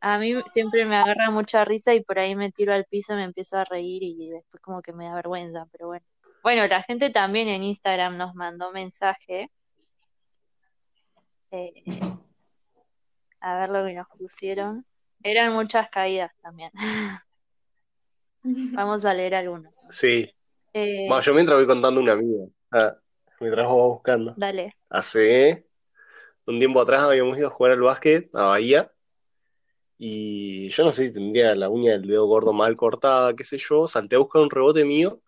[0.00, 3.24] a mí siempre me agarra mucha risa y por ahí me tiro al piso, me
[3.24, 6.04] empiezo a reír y después como que me da vergüenza, pero bueno.
[6.42, 9.50] Bueno, la gente también en Instagram nos mandó mensaje.
[11.50, 11.84] eh,
[13.40, 14.86] a ver lo que nos pusieron.
[15.22, 16.70] Eran muchas caídas también.
[18.42, 19.74] Vamos a leer algunos.
[19.90, 20.32] sí.
[20.72, 22.44] Eh, Bueno, yo mientras voy contando una amiga.
[22.70, 22.96] Ah,
[23.40, 24.34] mientras vos vas buscando.
[24.36, 24.76] dale.
[24.88, 25.66] Hace
[26.46, 28.92] un tiempo atrás habíamos ido a jugar al básquet a Bahía.
[29.98, 33.58] Y yo no sé si tendría la uña del dedo gordo mal cortada, qué sé
[33.58, 33.86] yo.
[33.86, 35.20] Salté a buscar un rebote mío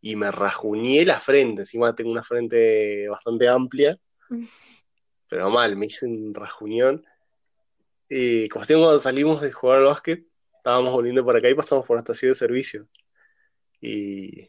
[0.00, 1.62] y me rajuñé la frente.
[1.62, 3.94] Encima tengo una frente bastante amplia,
[5.28, 7.04] pero mal, me hice un rajuñón.
[8.08, 11.96] Y cuestión cuando salimos de jugar al básquet, estábamos volviendo para acá y pasamos por
[11.96, 12.88] la estación de servicio.
[13.80, 14.48] Y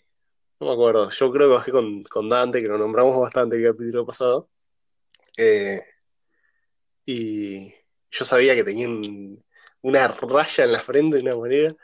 [0.62, 3.65] no me acuerdo, yo creo que bajé con, con Dante, que lo nombramos bastante el
[3.65, 4.50] capítulo pasado.
[5.38, 5.82] Eh,
[7.06, 7.69] y
[8.12, 9.43] yo sabía que tenía un-
[9.82, 11.76] una raya en la frente de una manera.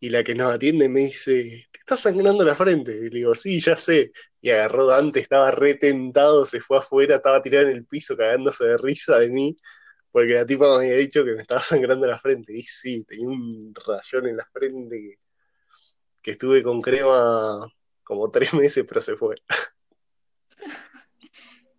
[0.00, 2.92] Y la que nos atiende me dice, ¿te está sangrando la frente?
[2.96, 4.12] Y le digo, sí, ya sé.
[4.40, 8.78] Y agarró Dante, estaba retentado, se fue afuera, estaba tirado en el piso cagándose de
[8.78, 9.58] risa de mí,
[10.12, 12.54] porque la tipa me había dicho que me estaba sangrando la frente.
[12.54, 15.18] Y sí, tenía un rayón en la frente
[16.22, 17.66] que estuve con crema
[18.08, 19.36] como tres meses, pero se fue.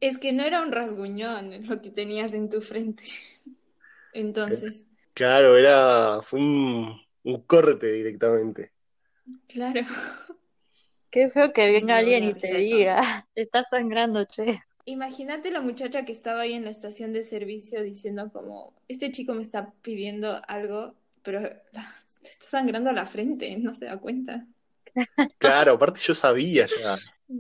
[0.01, 3.03] Es que no era un rasguñón lo que tenías en tu frente.
[4.13, 8.73] Entonces, Claro, era, fue un, un corte directamente.
[9.47, 9.81] claro.
[11.11, 14.59] Qué feo que venga dio alguien y te diga, te está sangrando, che.
[14.85, 19.33] Imagínate la muchacha que estaba ahí en la estación de servicio diciendo como, este chico
[19.33, 24.47] me está pidiendo algo, pero le está sangrando la frente, no se da cuenta.
[25.38, 26.97] Claro, aparte yo sabía ya.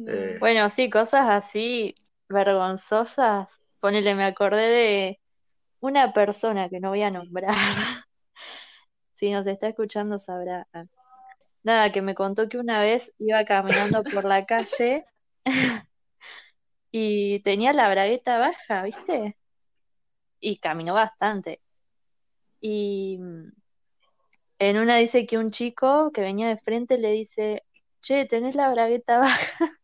[0.07, 1.95] Eh, Bueno, sí, cosas así
[2.29, 3.49] vergonzosas.
[3.79, 5.19] Ponele, me acordé de
[5.79, 7.55] una persona que no voy a nombrar.
[9.13, 10.65] Si nos está escuchando sabrá.
[11.63, 15.05] Nada, que me contó que una vez iba caminando por la calle
[16.91, 19.35] y tenía la bragueta baja, ¿viste?
[20.39, 21.61] Y caminó bastante.
[22.61, 23.19] Y
[24.59, 27.63] en una dice que un chico que venía de frente le dice,
[28.01, 29.79] che, tenés la bragueta baja.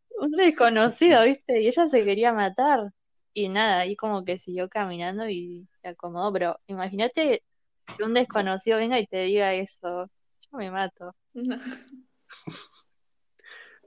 [0.20, 1.60] Un desconocido, ¿viste?
[1.62, 2.90] Y ella se quería matar.
[3.32, 6.32] Y nada, ahí como que siguió caminando y se acomodó.
[6.32, 7.42] Pero imagínate
[7.96, 10.10] que un desconocido venga y te diga eso.
[10.52, 11.14] Yo me mato.
[11.34, 11.56] No.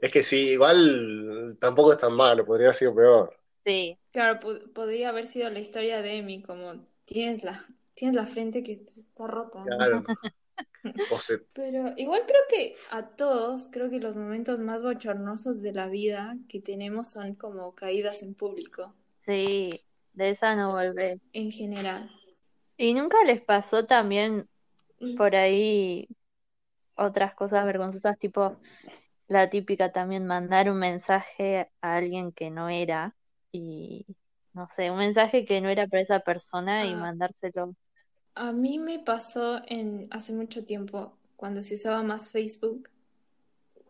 [0.02, 3.36] Es que sí, igual tampoco es tan malo, podría haber sido peor.
[3.66, 8.26] Sí, Claro, po- podría haber sido la historia de Emi, como tienes la, tienes la
[8.26, 9.60] frente que está rota.
[9.66, 9.78] ¿no?
[9.78, 10.04] Claro.
[11.12, 15.72] O se- Pero igual creo que a todos, creo que los momentos más bochornosos de
[15.72, 19.80] la vida que tenemos son como caídas en público, sí,
[20.14, 21.22] de esa no volvé.
[21.32, 22.12] en general.
[22.76, 24.46] ¿Y nunca les pasó también
[25.00, 25.16] Mm.
[25.16, 26.08] por ahí
[26.96, 28.58] otras cosas vergonzosas, tipo
[29.28, 33.16] la típica también mandar un mensaje a alguien que no era
[33.52, 34.06] y
[34.54, 36.98] no sé, un mensaje que no era para esa persona y Ah.
[36.98, 37.76] mandárselo.
[38.36, 42.90] A mí me pasó en hace mucho tiempo, cuando se usaba más Facebook.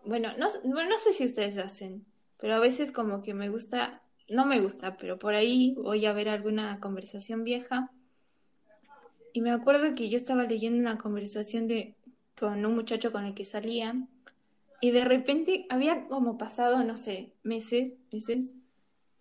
[0.06, 2.06] Bueno, no, no sé si ustedes hacen,
[2.38, 6.14] pero a veces como que me gusta, no me gusta, pero por ahí voy a
[6.14, 7.92] ver alguna conversación vieja.
[9.32, 11.96] Y me acuerdo que yo estaba leyendo una conversación de,
[12.38, 13.96] con un muchacho con el que salía,
[14.82, 18.52] y de repente había como pasado, no sé, meses, meses,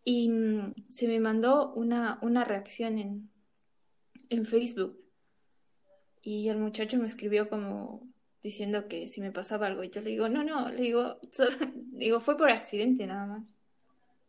[0.05, 3.31] y mm, se me mandó una, una reacción en,
[4.29, 5.02] en Facebook.
[6.23, 8.09] Y el muchacho me escribió como
[8.43, 9.85] diciendo que si me pasaba algo.
[9.85, 11.57] Y yo le digo, no, no, le digo, solo-
[11.93, 13.45] digo, fue por accidente nada más.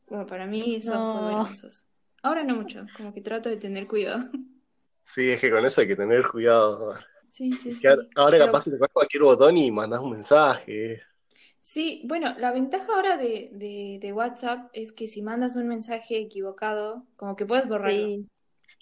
[0.07, 1.23] Bueno, para mí eso fue No.
[1.23, 1.85] vergonzoso.
[2.23, 4.29] Ahora no mucho, como que trato de tener cuidado.
[5.03, 6.93] Sí, es que con eso hay que tener cuidado.
[7.31, 7.89] Sí, sí, Es sí.
[7.89, 11.01] ahora ahora Pero capaz que tocas cualquier botón y mandás un mensaje.
[11.61, 16.17] sí, bueno, la ventaja ahora de, de, de WhatsApp es que si mandas un mensaje
[16.19, 18.13] equivocado, como que puedes borrarlo.
[18.15, 18.29] Sí,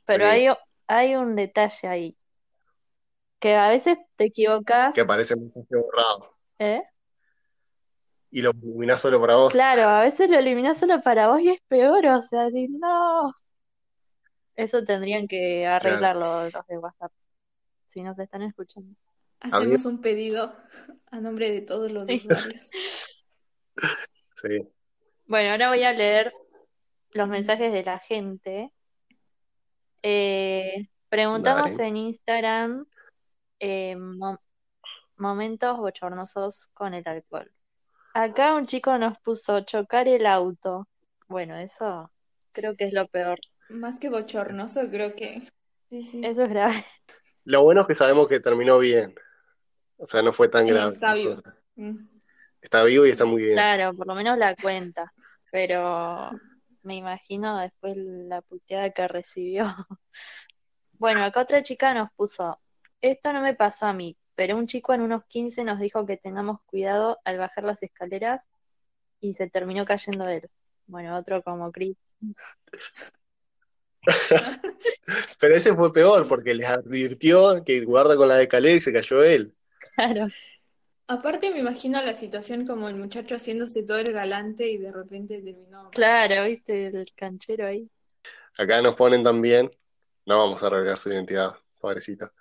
[0.05, 0.27] pero Sí.
[0.27, 0.47] hay,
[0.87, 2.17] hay un detalle ahí,
[3.41, 6.37] que a veces te equivocas, Que aparece mensaje borrado.
[6.59, 6.83] ¿eh?
[8.29, 9.51] Y lo iluminás solo para vos.
[9.51, 13.33] Claro, a veces lo eliminas solo para vos y es peor, o sea, si no.
[14.55, 17.11] Eso tendrían que arreglarlo los de WhatsApp,
[17.85, 18.95] si nos están escuchando.
[19.39, 20.53] Hacemos un pedido
[21.09, 22.15] a nombre de todos los Sí.
[22.15, 22.69] usuarios.
[24.35, 24.67] Sí.
[25.25, 26.33] Bueno, ahora voy a leer
[27.11, 28.71] los mensajes de la gente.
[30.03, 31.89] Eh, preguntamos Dale.
[31.89, 32.85] en Instagram
[33.61, 34.41] eh, mo-
[35.17, 37.49] momentos bochornosos con el alcohol.
[38.13, 40.87] Acá un chico nos puso chocar el auto.
[41.29, 42.11] Bueno, eso
[42.51, 43.39] creo que es lo peor.
[43.69, 45.47] Más que bochornoso, creo que...
[45.89, 46.21] Sí, sí.
[46.23, 46.83] Eso es grave.
[47.45, 49.15] Lo bueno es que sabemos que terminó bien.
[49.97, 50.93] O sea, no fue tan grave.
[50.93, 51.41] está vivo.
[51.75, 51.95] Mm.
[52.61, 53.53] Está vivo y está muy bien.
[53.53, 55.13] Claro, por lo menos la cuenta.
[55.51, 56.31] Pero
[56.83, 59.65] me imagino después la puteada que recibió.
[60.93, 62.59] Bueno, acá otra chica nos puso,
[63.01, 66.17] esto no me pasó a mí, pero un chico en unos 15 nos dijo que
[66.17, 68.47] tengamos cuidado al bajar las escaleras
[69.19, 70.49] y se terminó cayendo él.
[70.87, 71.97] Bueno, otro como Chris.
[75.39, 79.23] Pero ese fue peor porque les advirtió que guarda con la escalera y se cayó
[79.23, 79.53] él.
[79.95, 80.27] Claro,
[81.11, 85.41] Aparte me imagino la situación como el muchacho haciéndose todo el galante y de repente
[85.41, 85.89] terminó.
[85.91, 87.89] claro, viste el canchero ahí.
[88.57, 89.69] Acá nos ponen también,
[90.25, 92.31] no vamos a revelar su identidad, pobrecito.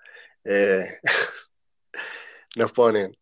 [0.44, 0.98] Eh,
[2.56, 3.16] nos ponen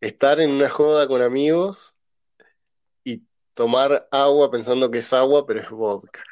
[0.00, 1.96] estar en una joda con amigos
[3.04, 6.22] y tomar agua pensando que es agua, pero es vodka.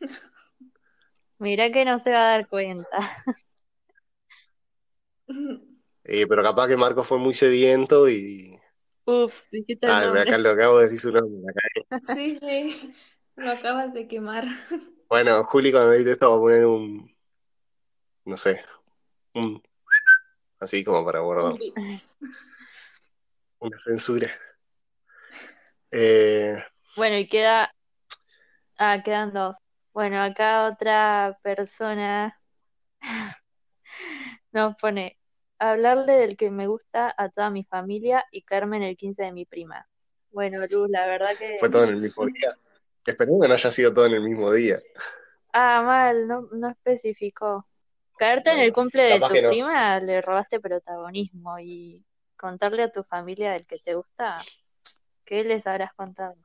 [1.38, 2.98] Mirá que no se va a dar cuenta.
[6.04, 8.50] Eh, pero capaz que Marco fue muy sediento y.
[9.06, 10.22] Ups, dijiste el Ah, nombre.
[10.22, 11.50] acá lo acabo de decir su nombre.
[11.50, 11.98] acá.
[12.14, 12.94] Sí, sí,
[13.36, 14.44] lo acabas de quemar.
[15.08, 17.14] Bueno, Juli, cuando edite esto, va a poner un.
[18.26, 18.60] No sé.
[19.34, 19.62] Un.
[20.60, 21.54] Así como para guardar.
[23.60, 24.30] Una censura.
[25.90, 26.62] Eh,
[26.96, 27.72] Bueno, y queda.
[28.78, 29.56] Ah, quedan dos.
[29.92, 32.38] Bueno, acá otra persona
[34.52, 35.18] nos pone
[35.58, 39.32] hablarle del que me gusta a toda mi familia y caerme en el 15 de
[39.32, 39.88] mi prima.
[40.30, 41.56] Bueno, Luz, la verdad que.
[41.58, 42.56] fue todo en el mismo día.
[43.04, 44.78] Esperemos que no haya sido todo en el mismo día.
[45.52, 47.66] Ah, mal, no, no especificó.
[48.18, 49.48] Caerte en el cumple de capaz tu no.
[49.50, 52.04] prima le robaste protagonismo y
[52.36, 54.38] contarle a tu familia del que te gusta,
[55.24, 56.36] ¿qué les habrás contado?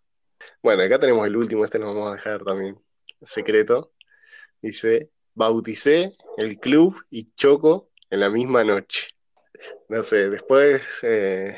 [0.62, 2.76] Bueno, acá tenemos el último, este lo vamos a dejar también
[3.22, 3.92] secreto.
[4.62, 9.08] Dice, bauticé el club y Choco en la misma noche.
[9.90, 11.58] No sé, después eh,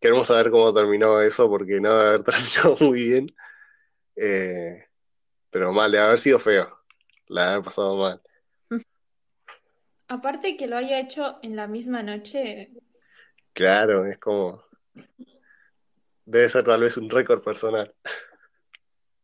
[0.00, 3.36] queremos saber cómo terminó eso porque no debe haber terminado muy bien.
[4.16, 4.84] Eh,
[5.50, 6.84] pero mal, de haber sido feo.
[7.28, 8.20] La haber pasado mal.
[10.08, 12.72] Aparte que lo haya hecho en la misma noche,
[13.52, 14.62] Claro, es como...
[16.24, 17.92] Debe ser tal vez un récord personal.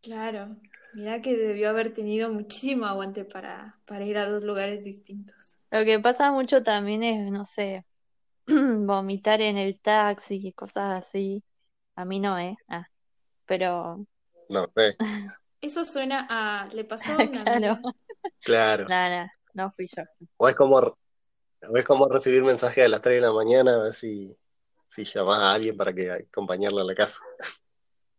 [0.01, 0.57] claro.
[0.93, 5.59] Mira que debió haber tenido muchísimo aguante para, para ir a dos lugares distintos.
[5.71, 7.85] Lo que pasa mucho también es, no sé,
[8.47, 11.45] vomitar en el taxi y cosas así.
[11.97, 12.57] A mí no, ¿eh?
[12.69, 12.87] Ah,
[13.47, 14.07] pero,
[14.49, 14.97] No sé,
[15.61, 16.67] Eso suena a...
[16.75, 17.81] Le pasó a una claro, amiga.
[18.41, 18.89] claro.
[18.89, 20.03] nada, no fui yo.
[20.37, 23.83] O es como, o es como recibir mensajes a las 3 de la mañana a
[23.85, 24.37] ver si,
[24.89, 27.21] si llamás a alguien para que acompañarla a la casa.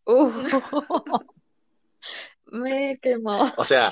[0.05, 0.31] Uh,
[2.45, 3.51] me quemó.
[3.57, 3.91] O sea,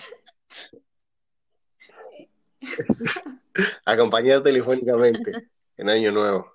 [3.86, 6.54] acompañar telefónicamente en Año Nuevo.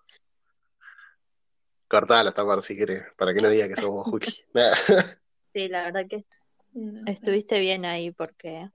[1.89, 4.27] Cortala parte si querés, para que no diga que somos Juli.
[4.55, 4.73] Nah.
[5.53, 6.27] Sí, la verdad que
[6.75, 8.69] No estuviste bien ahí porque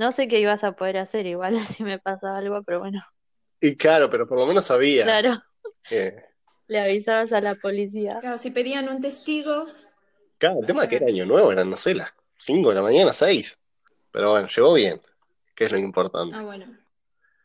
[0.00, 3.00] no sé qué ibas a poder hacer igual si me pasa algo, pero bueno,
[3.60, 5.04] Y claro, pero por lo menos sabía.
[5.04, 5.42] claro,
[6.68, 8.18] le avisabas a la policía.
[8.20, 9.66] Claro, si pedían un testigo,
[10.38, 12.82] claro, el tema es que era Año Nuevo, eran, no sé, las 5 de la
[12.82, 13.58] mañana, 6.
[14.10, 15.00] Pero bueno, llegó bien,
[15.54, 16.36] que es lo importante.
[16.38, 16.66] ah, bueno.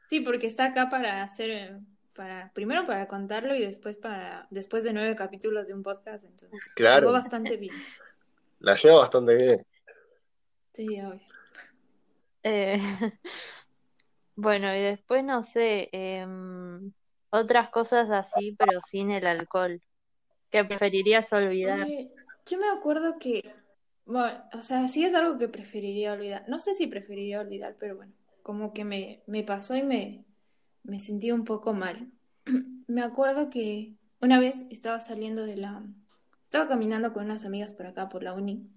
[0.09, 1.79] Sí, porque está acá para hacer, eh,
[2.13, 6.51] para, primero para contarlo y después para, después de nueve capítulos de un podcast, entonces
[6.51, 7.73] llegó Claro, bastante bien.
[8.59, 9.65] la lleva bastante bien.
[10.73, 11.21] Sí, obvio.
[12.47, 12.77] Eh,
[14.35, 16.93] bueno, y después no sé, em,
[17.31, 19.81] otras cosas así, pero sin el alcohol,
[20.51, 21.87] que preferirías olvidar.
[22.45, 23.41] Yo me acuerdo que,
[24.05, 26.47] bueno, o sea, sí es algo que preferiría olvidar.
[26.47, 30.23] No sé si preferiría olvidar, pero bueno, como que me, me pasó y me,
[30.83, 32.11] me sentí un poco mal.
[32.87, 35.83] Me acuerdo que una vez estaba saliendo de la...
[36.43, 38.69] Estaba caminando con unas amigas por acá, por la uni,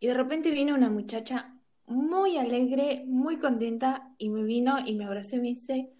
[0.00, 1.51] y de repente viene una muchacha
[1.86, 5.92] muy alegre, muy contenta, y me vino y me abrazó y me dice,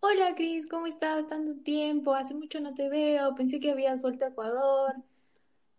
[0.00, 1.26] Hola Cris, ¿cómo estás?
[1.26, 4.94] Tanto tiempo, hace mucho no te veo, pensé que habías vuelto a Ecuador.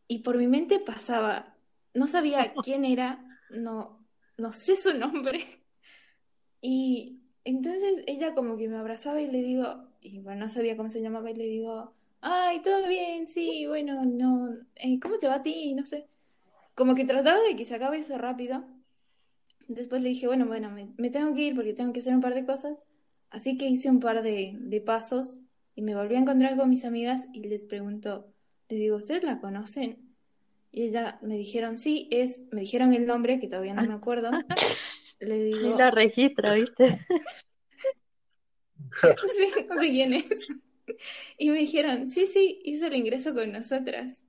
[0.07, 1.55] Y por mi mente pasaba,
[1.93, 4.05] no sabía quién era, no,
[4.37, 5.39] no sé su nombre.
[6.61, 10.89] Y entonces ella como que me abrazaba y le digo, y bueno, no sabía cómo
[10.89, 15.35] se llamaba y le digo, ay, todo bien, sí, bueno, no, eh, ¿cómo te va
[15.35, 15.73] a ti?
[15.75, 16.07] No sé.
[16.75, 18.63] Como que trataba de que se acabe eso rápido.
[19.67, 22.21] Después le dije, bueno, bueno, me, me tengo que ir porque tengo que hacer un
[22.21, 22.81] par de cosas.
[23.29, 25.39] Así que hice un par de, de pasos
[25.75, 28.33] y me volví a encontrar con mis amigas y les pregunto,
[28.69, 30.07] les digo, ¿ustedes la conocen?
[30.71, 34.31] Y ella me dijeron, sí, es, me dijeron el nombre, que todavía no me acuerdo.
[35.19, 37.05] Le digo, la registra, ¿viste?
[39.33, 40.47] sí, no sé quién es.
[41.37, 44.23] Y me dijeron, sí, sí, hizo el ingreso con nosotras.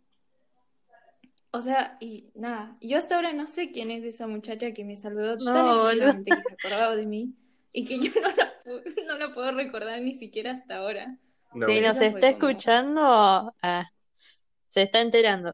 [1.51, 4.97] O sea, y nada, yo hasta ahora no sé quién es esa muchacha que me
[4.97, 7.35] saludó tan No, efusivamente que se acordaba de mí
[7.73, 11.17] y que yo no la, pu- no la puedo recordar ni siquiera hasta ahora.
[11.55, 13.85] No, Si nos está como- escuchando, ah,
[14.69, 15.53] se está enterando.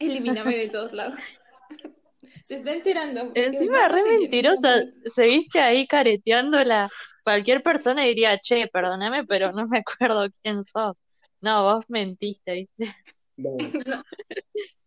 [0.00, 1.16] Elimíname de todos lados.
[2.44, 3.30] Se está enterando.
[3.34, 4.82] Encima, re mentirosa,
[5.14, 6.88] seguiste ahí careteándola.
[7.22, 10.96] Cualquier persona diría, che, perdóname, pero no me acuerdo quién sos.
[11.42, 12.96] No, vos mentiste, ¿viste?
[13.84, 14.02] no.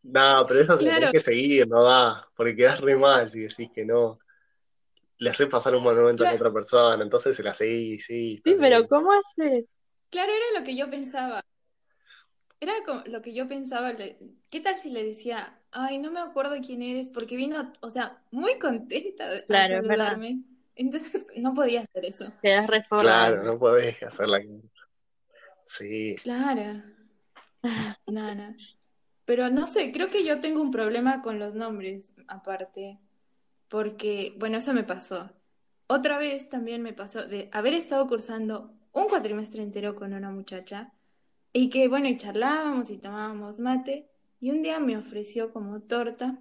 [0.04, 1.02] No, pero esa se Claro.
[1.02, 4.20] tenés que seguir, no da, porque quedás re mal si decís que no.
[5.20, 6.44] Le haces pasar un mal momento a la Claro.
[6.50, 8.88] otra persona, entonces se la seguís, sí, Sí, pero.
[8.90, 9.66] ¿cómo haces?
[10.10, 11.42] Claro, era lo que yo pensaba.
[12.60, 13.94] Era como lo que yo pensaba.
[14.50, 17.10] ¿Qué tal si le decía, ay, no me acuerdo quién eres?
[17.10, 20.08] Porque vino, o sea, muy contenta de- a Claro, verdad.
[20.08, 20.44] saludarme.
[20.76, 22.32] Entonces no podía hacer eso.
[22.42, 23.44] Quedás Claro, reformado.
[23.44, 24.42] no podés hacerla.
[25.66, 26.64] Sí, Claro.
[28.08, 28.56] No, no.
[29.26, 33.00] Pero no sé, creo que yo tengo un problema con los nombres aparte.
[33.70, 35.32] Porque, bueno, eso me pasó.
[35.88, 40.94] Otra vez también me pasó de haber estado cursando un cuatrimestre entero con una muchacha
[41.54, 44.10] y que, bueno, y charlábamos y tomábamos mate
[44.42, 46.40] y un día me ofreció como torta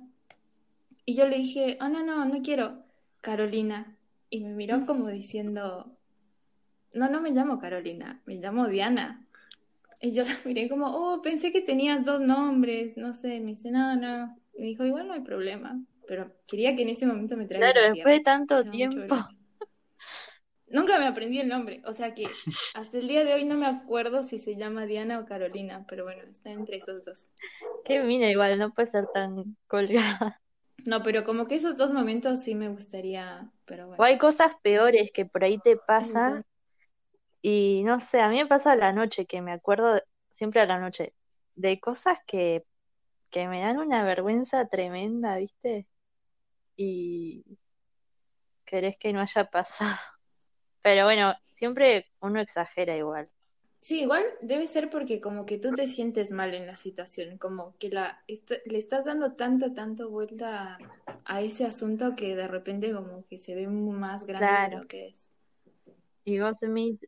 [1.04, 2.84] y yo le dije, oh, no, no, no quiero,
[3.20, 3.96] Carolina.
[4.30, 5.96] Y me miró como diciendo,
[6.94, 9.26] no, no me llamo Carolina, me llamo Diana.
[10.00, 13.70] Y yo la miré como, oh, pensé que tenías dos nombres, no sé, me dice,
[13.70, 14.36] no, no.
[14.54, 17.68] Y me dijo, igual no hay problema, pero quería que en ese momento me traiga
[17.68, 19.14] Claro, la después de tanto tiempo.
[20.68, 22.40] Nunca me aprendí el nombre, o sea que
[22.72, 26.04] hasta el día de hoy no me acuerdo si se llama Diana o Carolina, pero
[26.04, 27.26] bueno, está entre esos dos.
[27.84, 30.40] Qué mina, igual, no puede ser tan colgada.
[30.84, 34.02] No, pero como que esos dos momentos sí me gustaría, pero O bueno.
[34.02, 36.42] hay cosas peores que por ahí te pasan
[37.42, 40.60] y no sé, a mí me pasa a la noche, que me acuerdo de- siempre
[40.60, 41.14] a la noche
[41.56, 42.64] de cosas que,
[43.30, 45.88] que me dan una vergüenza tremenda, ¿viste?
[46.76, 47.44] Y
[48.64, 49.96] querés que no haya pasado.
[50.82, 53.30] Pero bueno, siempre uno exagera igual.
[53.82, 57.76] Sí, igual debe ser porque como que tú te sientes mal en la situación, como
[57.78, 60.78] que la est- le estás dando tanto, tanto vuelta a,
[61.24, 65.08] a ese asunto que de repente como que se ve más grande de lo que
[65.08, 65.30] es.
[66.24, 66.98] Y vos, Emi,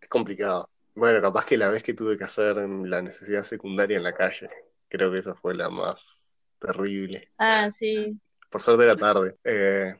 [0.00, 0.68] Es complicado.
[0.94, 4.48] Bueno, capaz que la vez que tuve que hacer la necesidad secundaria en la calle,
[4.88, 7.30] creo que esa fue la más terrible.
[7.38, 8.18] ah, sí,
[8.50, 9.36] Por suerte era tarde.
[9.44, 9.94] Eh,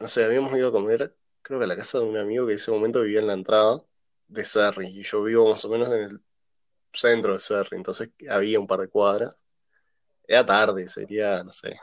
[0.00, 2.52] no sé, habíamos ido a comer, creo que a la casa de un amigo que
[2.52, 3.82] en ese momento vivía en la entrada
[4.28, 6.20] de Cerri, y yo vivo más o menos en el
[6.92, 9.44] centro de Cerri, entonces había un par de cuadras.
[10.26, 11.78] Era tarde, sería, no sé,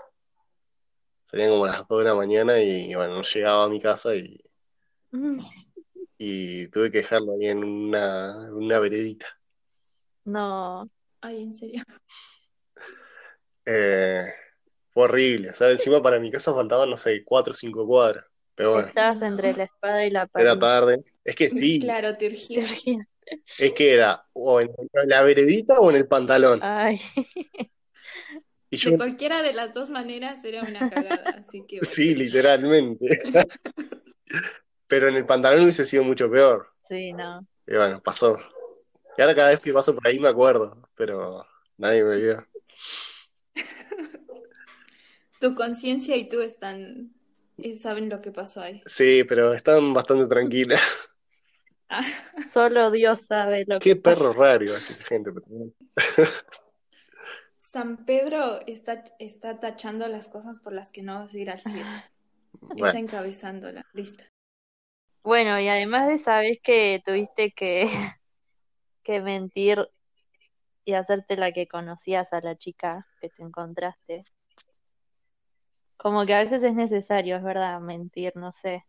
[1.24, 4.38] serían como las 2 de la mañana y bueno, no llegaba a mi casa y,
[6.18, 9.28] y tuve que dejarlo ahí en una, una veredita.
[10.26, 10.90] no,
[11.22, 11.84] Ay, en serio.
[13.66, 14.24] Eh,
[14.90, 18.26] fue horrible, o sea, encima para mi casa faltaban, no sé, 4 o 5 cuadras,
[18.54, 20.60] pero bueno, estabas entre la espada y la era pared.
[20.60, 21.04] tarde.
[21.24, 22.66] Es que sí, Claro, te urgía.
[23.58, 24.70] Es que era o en
[25.08, 26.60] la veredita o en el pantalón.
[26.62, 27.00] Ay,
[28.70, 31.90] Y yo, De cualquiera de las dos maneras era una cagada, así que bueno.
[31.90, 33.20] sí, literalmente.
[34.88, 36.70] Pero en el pantalón hubiese sido mucho peor.
[36.82, 37.46] sí, no.
[37.68, 38.38] Y bueno, pasó.
[39.18, 41.46] Y ahora cada vez que paso por ahí me acuerdo, pero
[41.78, 42.48] nadie me vio.
[45.40, 47.14] Tu conciencia y tú están,
[47.58, 48.86] eh, saben lo que pasó ahí.
[48.86, 51.12] Sí, pero están bastante tranquilas.
[51.90, 52.04] Ah,
[52.42, 54.22] Solo Dios sabe lo Qué que pasa.
[54.22, 55.72] perro raro iba a decir gente, pero bueno.
[57.58, 61.60] San Pedro está, está tachando las cosas por las que no vas a ir al
[61.60, 62.06] cielo.
[62.76, 63.84] Está Bueno, encabezándola.
[63.94, 64.24] Listo.
[65.26, 67.86] Bueno, y además de esa vez que tuviste que,
[69.04, 69.90] que mentir
[70.86, 74.26] y hacerte la que conocías a la chica que te encontraste.
[75.98, 78.86] Como que a veces es necesario, es verdad, mentir, no sé.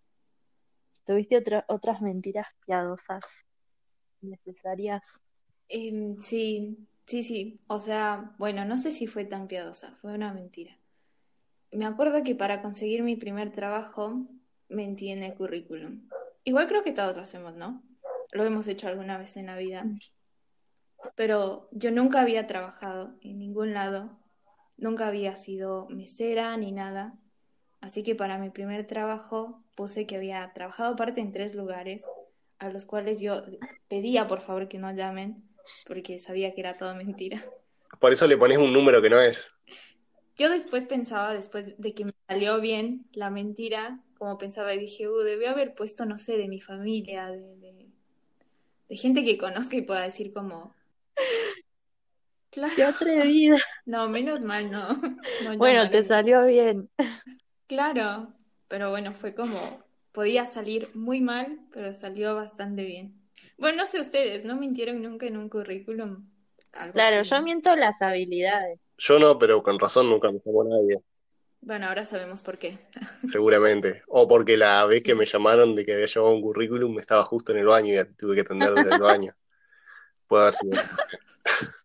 [1.07, 3.25] ¿Tuviste otra- otras mentiras piadosas
[4.23, 5.21] necesarias?
[5.69, 6.77] Em, sí,
[7.07, 7.61] sí, sí.
[7.69, 10.79] O sea, bueno, no sé si fue tan piadosa, fue una mentira.
[11.73, 14.27] Me acuerdo que para conseguir mi primer trabajo
[14.69, 16.09] mentí en el currículum.
[16.47, 17.83] Igual creo que todos lo hacemos, ¿no?
[18.31, 19.85] Lo hemos hecho alguna vez en la vida.
[21.17, 24.17] Pero yo nunca había trabajado en ningún lado,
[24.77, 27.19] nunca había sido mesera ni nada.
[27.81, 32.07] Así que para mi primer trabajo puse que había trabajado aparte en tres lugares,
[32.61, 33.43] a los cuales yo
[33.89, 35.43] pedía por favor que no llamen,
[35.89, 37.45] porque sabía que era todo mentira.
[37.99, 39.53] por eso le pones un número que no es.
[40.37, 45.09] Yo después pensaba, después de que me salió bien la mentira, como pensaba y dije,
[45.09, 47.91] uh, debió haber puesto, no sé, de mi familia, de, de,
[48.89, 50.75] de gente que conozca y pueda decir como,
[52.75, 53.57] ¡Qué claro, atrevida!
[53.87, 54.89] no, menos mal, no,
[55.39, 56.89] no Bueno, te salió bien.
[57.69, 58.35] Claro,
[58.69, 59.61] pero bueno, fue como,
[60.13, 63.21] podía salir muy mal, pero salió bastante bien.
[63.59, 66.29] Bueno, no sé ustedes, ¿no mintieron nunca en un currículum?
[66.73, 67.43] Algo Claro, así, yo ¿no?
[67.43, 68.81] miento las habilidades.
[68.99, 71.01] Yo no, pero con razón nunca me llamó nadie,
[71.67, 72.79] Bueno, ahora sabemos por qué.
[73.27, 74.03] seguramente.
[74.07, 77.51] O porque la vez que me llamaron de que había llevado un currículum estaba justo
[77.53, 79.35] en el baño y tuve que atender desde el baño.
[80.29, 80.73] Puede haber sido.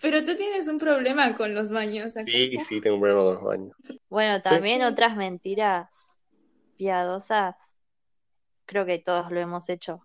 [0.00, 2.66] Pero tú tienes un problema con los baños, Sí, ¿acaso?
[2.68, 3.76] sí, tengo un problema con los baños.
[4.10, 4.42] Bueno, Sí.
[4.42, 4.86] también Sí.
[4.86, 6.18] otras mentiras
[6.76, 7.74] piadosas,
[8.66, 10.02] creo que todos lo hemos hecho.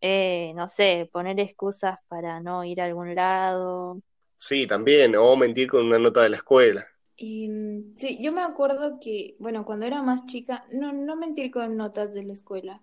[0.00, 4.00] Eh, no sé, poner excusas para no ir a algún lado.
[4.36, 5.14] Sí, también.
[5.16, 6.86] O mentir con una nota de la escuela.
[7.18, 11.50] Y, mm, sí, yo me acuerdo que, bueno, cuando era más chica, no, no mentir
[11.50, 12.82] con notas de la escuela,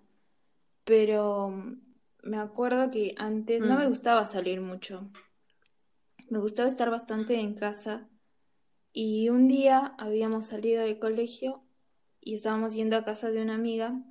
[0.84, 1.80] pero mm,
[2.24, 3.88] me acuerdo que antes no me Mm.
[3.88, 5.10] gustaba salir mucho.
[6.30, 8.08] Me gustaba estar bastante en casa
[8.92, 11.64] y un día habíamos salido del colegio
[12.20, 14.02] y estábamos yendo a casa de una amiga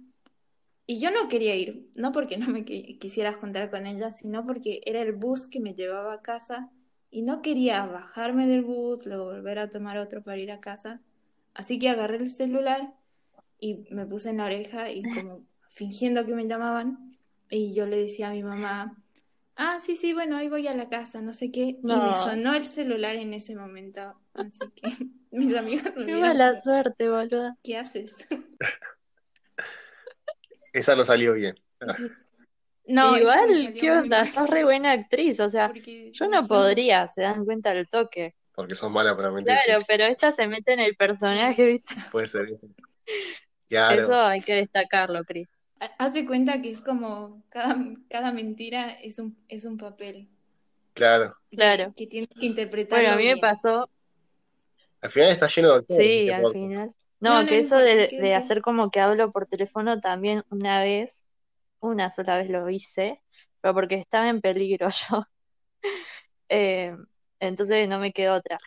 [0.87, 4.45] y yo no quería ir, no porque no me qui- quisiera juntar con ella, sino
[4.45, 6.71] porque era el bus que me llevaba a casa
[7.15, 11.01] y no quería bajarme del bus, luego volver a tomar otro para ir a casa.
[11.53, 12.93] Así que agarré el celular
[13.59, 17.09] y me puse en la oreja y como fingiendo que me llamaban
[17.49, 19.01] y yo le decía a mi mamá,
[19.55, 22.15] ah, sí, sí, bueno, ahí voy a la casa, no sé qué, y me No,
[22.15, 24.89] sonó el celular en ese momento, así que
[25.31, 27.57] mis amigos me qué mala suerte, boluda.
[27.63, 28.25] ¿qué haces?
[30.73, 31.55] Esa no salió bien.
[32.87, 34.19] No, Igual, ¿qué onda?
[34.19, 37.87] mal, Sos re buena actriz, o sea, porque yo no podría, se dan cuenta al
[37.87, 38.35] toque.
[38.53, 39.53] Porque sos mala para mentir.
[39.53, 41.95] Claro, pero esta se mete en el personaje, ¿viste?
[42.11, 42.67] Puede ser eso.
[43.67, 44.03] Claro.
[44.03, 45.47] Eso hay que destacarlo, Cris.
[45.79, 47.75] ha- haz de cuenta que es como cada,
[48.09, 50.29] cada mentira es un, es un papel
[50.93, 51.35] Claro.
[51.49, 51.93] que, Claro.
[51.95, 53.89] que tienes que Bueno, a mí me pasó,
[55.01, 56.53] Al final está lleno de actores sí, al podcast.
[56.63, 56.91] final.
[57.19, 59.99] No, No, no, que no eso de, ¿qué de hacer como que hablo por teléfono
[59.99, 61.24] también una vez,
[61.87, 63.21] una sola vez lo hice,
[63.61, 65.23] pero porque estaba en peligro yo.
[66.49, 66.95] Eh,
[67.39, 68.57] entonces no me quedó otra.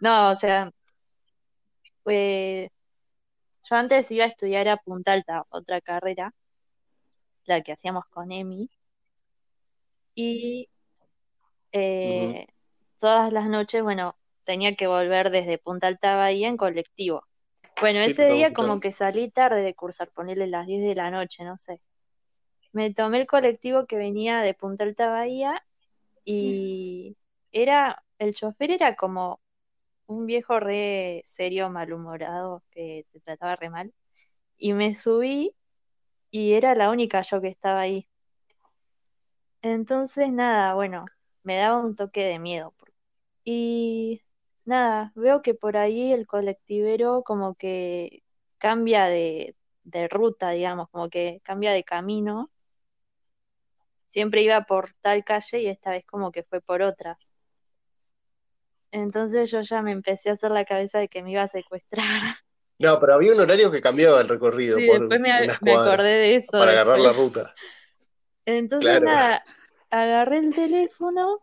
[0.00, 0.72] No, o sea,
[2.06, 2.70] eh,
[3.64, 6.32] yo antes iba a estudiar a Punta Alta, otra carrera,
[7.46, 8.70] la que hacíamos con Emi,
[10.14, 10.68] y
[11.72, 12.46] eh,
[12.98, 17.22] todas las noches, bueno, tenía que volver desde Punta Alta Bahía en colectivo.
[17.80, 21.10] Bueno, Sí, ese día como que salí tarde de cursar, ponerle las 10 de la
[21.10, 21.80] noche, no sé.
[22.72, 25.64] Me tomé el colectivo que venía de Punta Alta Bahía
[26.24, 27.16] y
[27.52, 29.40] era, el chofer era como
[30.06, 33.94] un viejo re serio, malhumorado, que te trataba re mal.
[34.58, 35.54] Y me subí
[36.30, 38.08] y era la única yo que estaba ahí.
[39.62, 41.04] Entonces, nada, bueno,
[41.42, 42.74] me daba un toque de miedo.
[43.44, 44.22] Y
[44.64, 48.22] nada, veo que por ahí el colectivero como que
[48.58, 52.50] cambia de, de ruta, digamos, como que cambia de camino.
[54.08, 57.30] Siempre iba por tal calle y esta vez como que fue por otras.
[58.90, 62.20] Entonces yo ya me empecé a hacer la cabeza de que me iba a secuestrar.
[62.80, 66.36] No, pero había un horario que cambiaba el recorrido Sí, por después me, acordé de
[66.36, 67.52] eso para agarrar la ruta.
[68.46, 69.04] Entonces Claro.
[69.04, 69.44] nada,
[69.90, 71.40] agarré el teléfono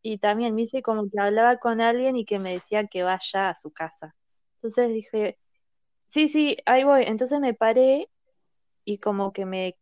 [0.00, 3.48] y también me hice como que hablaba con alguien y que me decía que vaya
[3.48, 4.14] a su casa.
[4.58, 5.38] Entonces dije,
[6.06, 7.02] sí, sí, ahí voy.
[7.04, 8.08] Entonces me paré
[8.84, 9.76] y como que me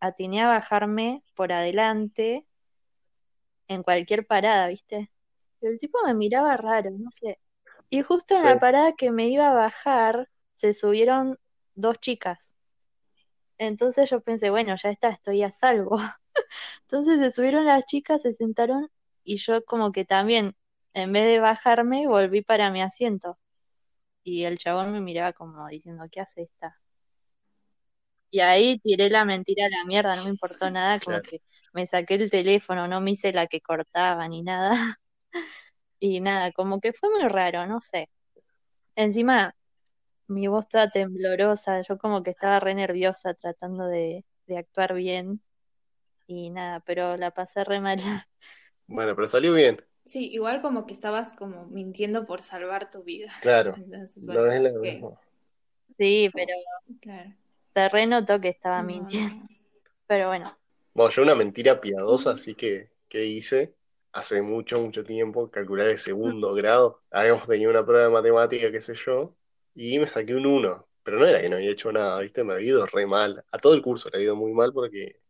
[0.00, 2.46] atiné a bajarme por adelante
[3.68, 5.10] en cualquier parada, ¿viste?
[5.60, 7.38] Pero el tipo me miraba raro, no sé.
[7.90, 8.46] Y justo en Sí.
[8.46, 11.38] la parada que me iba a bajar, se subieron
[11.74, 12.54] dos chicas.
[13.58, 15.96] Entonces yo pensé, bueno, ya está, estoy a salvo.
[16.82, 18.90] Entonces se subieron las chicas, se sentaron
[19.24, 20.56] y yo como que también,
[20.94, 23.38] en vez de bajarme, volví para mi asiento.
[24.24, 26.81] Y el chabón me miraba como diciendo, ¿qué hace esta?
[28.32, 31.24] Y ahí tiré la mentira a la mierda, no me importó nada, como Claro.
[31.24, 31.42] que
[31.74, 34.72] me saqué el teléfono, no me hice la que cortaba ni nada.
[36.00, 38.08] Y nada, como que fue muy raro, no sé.
[38.96, 39.56] Encima,
[40.28, 45.42] mi voz toda temblorosa, yo como que estaba re nerviosa tratando de, de actuar bien.
[46.28, 47.98] Y nada, pero la pasé re mal.
[48.86, 49.84] Bueno, pero salió bien.
[50.04, 53.32] Sí, igual como que estabas como mintiendo por salvar tu vida.
[53.40, 53.74] Claro.
[53.76, 55.20] Entonces, No bueno, es lo mismo.
[55.98, 56.54] Sí, pero
[57.00, 57.34] claro.
[57.74, 59.46] Se re notó que estaba No, mintiendo.
[60.06, 60.56] Pero bueno,
[60.94, 63.74] Bueno, yo una mentira piadosa, así que, que hice
[64.12, 67.02] hace mucho, mucho tiempo, calcular el segundo grado.
[67.10, 69.34] Habíamos tenido una prueba de matemática, qué sé yo,
[69.74, 70.86] y me saqué un 1.
[71.02, 72.44] Pero no era que no había hecho nada, ¿viste?
[72.44, 73.44] Me había ido re mal.
[73.50, 75.20] A todo el curso le había ido muy mal porque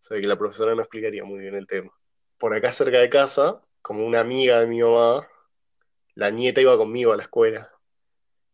[0.00, 1.92] sabe que la profesora no explicaría muy bien el tema.
[2.38, 5.28] Por acá cerca de casa, como una amiga de mi mamá,
[6.16, 7.70] la nieta iba conmigo a la escuela.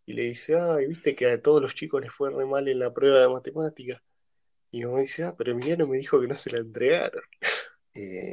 [0.06, 2.78] Y le dice, ay, viste que a todos los chicos les fue re mal en
[2.78, 4.02] la prueba de matemática.
[4.70, 7.22] Y mi mamá dice, ah, pero Emiliano me dijo que no se la entregaron.
[7.94, 8.32] Y,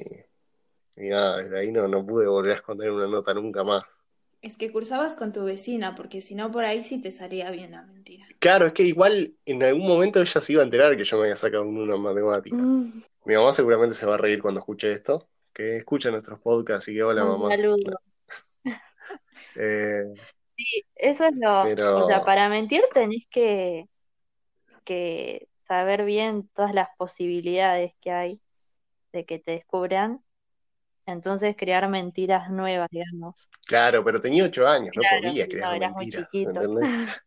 [0.95, 4.07] y nada, desde ahí no, no pude volver a esconder una nota nunca más.
[4.41, 7.71] Es que cursabas con tu vecina, porque si no por ahí sí te salía bien
[7.71, 8.25] la mentira.
[8.39, 11.23] Claro, es que igual en algún momento ella se iba a enterar que yo me
[11.23, 12.55] había sacado un 1 en matemática.
[12.55, 16.87] mm, Mi mamá seguramente se va a reír cuando escuche esto, que escucha nuestros podcasts
[16.87, 17.49] y que hola un mamá.
[17.49, 17.99] saludo.
[19.55, 20.03] Eh,
[20.59, 23.87] Sí, eso es lo, o sea, para mentir tenés que,
[24.83, 28.41] que saber bien todas las posibilidades que hay
[29.13, 30.21] de que te descubran.
[31.05, 33.47] Entonces crear mentiras nuevas, digamos.
[33.65, 36.27] claro, pero tenía 8 años, no podía no, crear muy mentiras.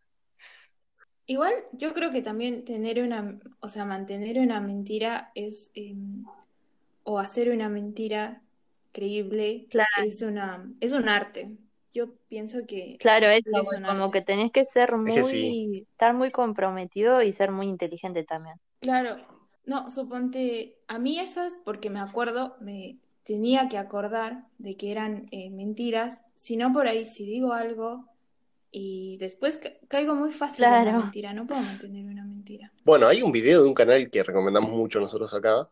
[1.24, 5.94] Igual yo creo que también tener una, o sea, mantener una mentira es, eh,
[7.04, 8.42] o hacer una mentira
[8.92, 11.56] creíble Claro, es una, es un arte.
[11.92, 13.44] Yo pienso que claro, es
[13.86, 17.68] como que tenés que ser Es que sí, muy, estar muy comprometido y ser muy
[17.68, 18.56] inteligente también.
[18.80, 19.16] Claro,
[19.64, 25.28] no, suponte, a mí esas, porque me acuerdo, me tenía que acordar de que eran
[25.30, 28.06] eh, mentiras, si no por ahí, si digo algo
[28.72, 32.72] y después ca- caigo muy fácil en la Claro, mentira, no puedo mantener una mentira.
[32.84, 35.68] Bueno, hay un video de un canal que recomendamos mucho nosotros acá,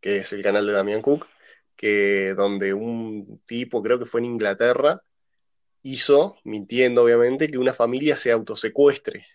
[0.00, 1.26] que es el canal de Damián Cook,
[1.76, 5.00] que donde un tipo, creo que fue en Inglaterra,
[5.92, 9.26] hizo, mintiendo obviamente, que una familia se autosecuestre.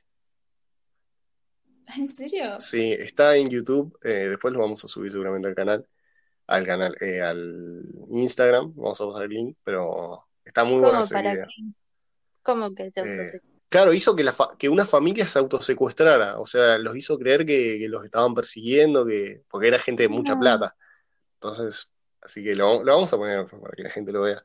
[1.97, 2.59] ¿En serio?
[2.59, 5.87] Sí, está en YouTube, eh, después lo vamos a subir seguramente al canal,
[6.47, 11.13] al canal, eh, al Instagram, vamos a pasar el link, pero está muy bueno ese
[11.15, 11.47] para video.
[12.43, 16.39] como que se Eh, autose- claro, hizo que, la fa- que una familia se autosecuestrara,
[16.39, 20.09] o sea, los hizo creer que, que los estaban persiguiendo, que, porque era gente de
[20.09, 20.75] mucha No, plata.
[21.35, 21.91] Entonces,
[22.21, 24.43] así que lo, lo vamos a poner para que la gente lo vea.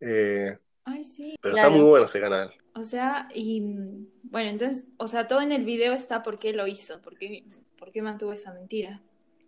[0.00, 1.36] Eh, Ay, sí.
[1.40, 2.52] pero está muy bueno ese canal.
[2.74, 6.52] O sea, y mm, bueno, entonces, o sea, todo en el video está por qué
[6.52, 7.44] lo hizo, por qué,
[7.78, 9.00] por qué mantuvo esa mentira.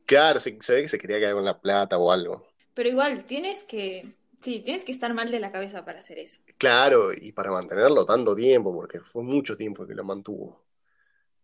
[0.07, 2.47] Claro, se, se ve que se quería quedar con la plata o algo.
[2.75, 6.41] Pero igual, tienes que, sí, tienes que estar mal de la cabeza para hacer eso.
[6.59, 10.65] Claro, y para mantenerlo tanto tiempo, porque fue mucho tiempo que lo mantuvo,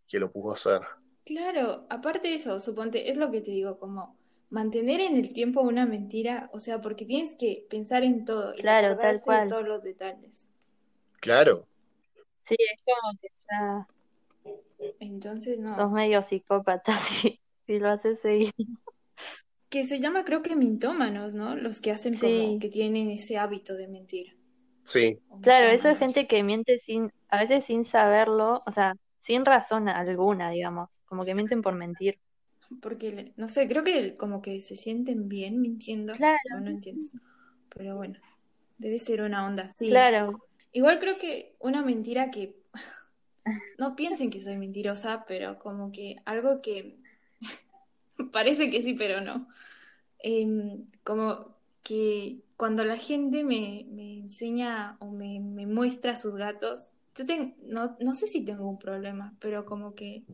[0.07, 0.80] que lo pudo hacer.
[1.24, 4.16] Claro, aparte de eso, suponte, es lo que te digo, como
[4.51, 8.62] mantener en el tiempo una mentira, o sea, porque tienes que pensar en todo y
[8.62, 9.49] Claro, tal acordarte de cual.
[9.49, 10.46] todos los detalles.
[11.20, 11.68] Claro,
[12.44, 13.86] Sí, es como que ya
[15.01, 15.92] Entonces, sos no.
[15.92, 18.53] medio psicópata si, si lo haces seguir.
[19.70, 21.57] Que se llama, creo que mintómanos, ¿no?
[21.57, 24.36] Los que hacen como que tienen ese hábito de mentir.
[24.84, 25.99] sí, O claro, eso es mitómanos.
[25.99, 31.24] gente que miente sin, a veces sin saberlo, o sea, sin razón alguna, digamos, como
[31.24, 32.18] que mienten por mentir.
[32.82, 36.14] Porque, no sé, creo que como que se sienten bien mintiendo.
[36.16, 37.10] Claro, O no entiendo.
[37.70, 38.18] Pero bueno,
[38.78, 40.10] debe ser una onda así.
[40.10, 40.40] Claro,
[40.72, 42.56] Igual creo que una mentira que
[43.78, 46.98] no piensen que soy mentirosa, pero como que algo que
[48.32, 49.48] parece que sí, pero no.
[50.20, 56.92] Em, como que cuando la gente me, me enseña o me, me muestra sus gatos,
[57.16, 60.24] yo ten- no, no sé si tengo un problema, pero como que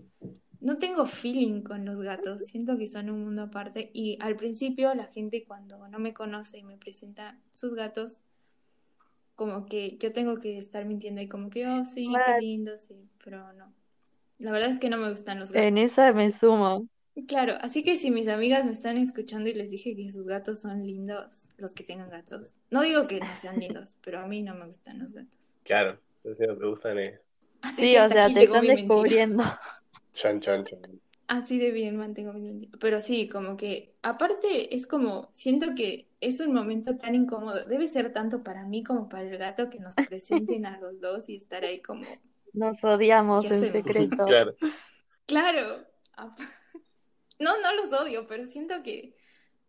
[0.64, 4.94] no tengo feeling con los gatos, siento que son un mundo aparte y al principio
[4.94, 8.22] la gente cuando no me conoce y me presenta sus gatos,
[9.36, 13.10] como que yo tengo que estar mintiendo y como que, oh, sí, qué lindo, sí,
[13.22, 13.74] pero no.
[14.38, 15.68] La verdad es que no me gustan los gatos.
[15.68, 16.88] en esa me sumo.
[17.28, 20.60] Claro, así que si mis amigas me están escuchando y les dije que sus gatos
[20.60, 22.58] son lindos, los que tengan gatos.
[22.70, 25.54] No digo que no sean lindos, pero a mí no me gustan los gatos.
[25.62, 25.98] claro.
[26.32, 27.20] Si no te gustan, eh.
[27.60, 29.28] Así Sí, que o sea, te están mentira.
[30.14, 31.00] Chan, chan, chan.
[31.26, 32.68] Así de bien mantengo mi.
[32.80, 37.64] Pero sí, como que, aparte es como, siento que es un momento tan incómodo.
[37.64, 41.28] Debe ser tanto para mí como para el gato que nos presenten a los dos
[41.28, 42.04] y estar ahí como,
[42.52, 44.26] Nos odiamos ¿qué en secreto.
[45.26, 45.86] Claro,
[47.38, 49.16] No, no los odio, pero siento que,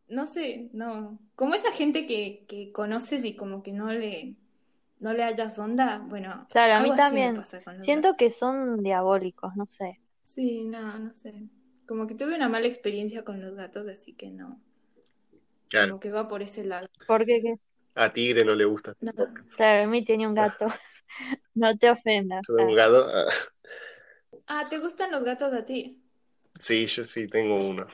[0.07, 1.19] no sé, no.
[1.35, 4.35] Como esa gente que, que conoces y como que no le,
[4.99, 7.35] no le hallas onda, bueno, Claro, a mí también.
[7.35, 9.99] pasa con los Siento que son diabólicos, no sé.
[10.25, 11.33] Sí, no, no sé.
[11.87, 14.59] Como que tuve una mala experiencia con los gatos, así que no.
[15.69, 15.89] claro.
[15.89, 16.87] Como que va por ese lado.
[17.05, 17.59] Porque, qué?
[17.93, 19.13] A Tigre no le gusta este No.
[19.55, 20.65] claro, a mí tenía un gato.
[21.53, 22.45] No te ofendas.
[22.45, 23.07] Tengo Ah, un gato.
[23.07, 23.29] ah,
[24.47, 26.01] Ah, ¿te gustan los gatos a ti?
[26.59, 27.85] Sí, yo sí tengo uno.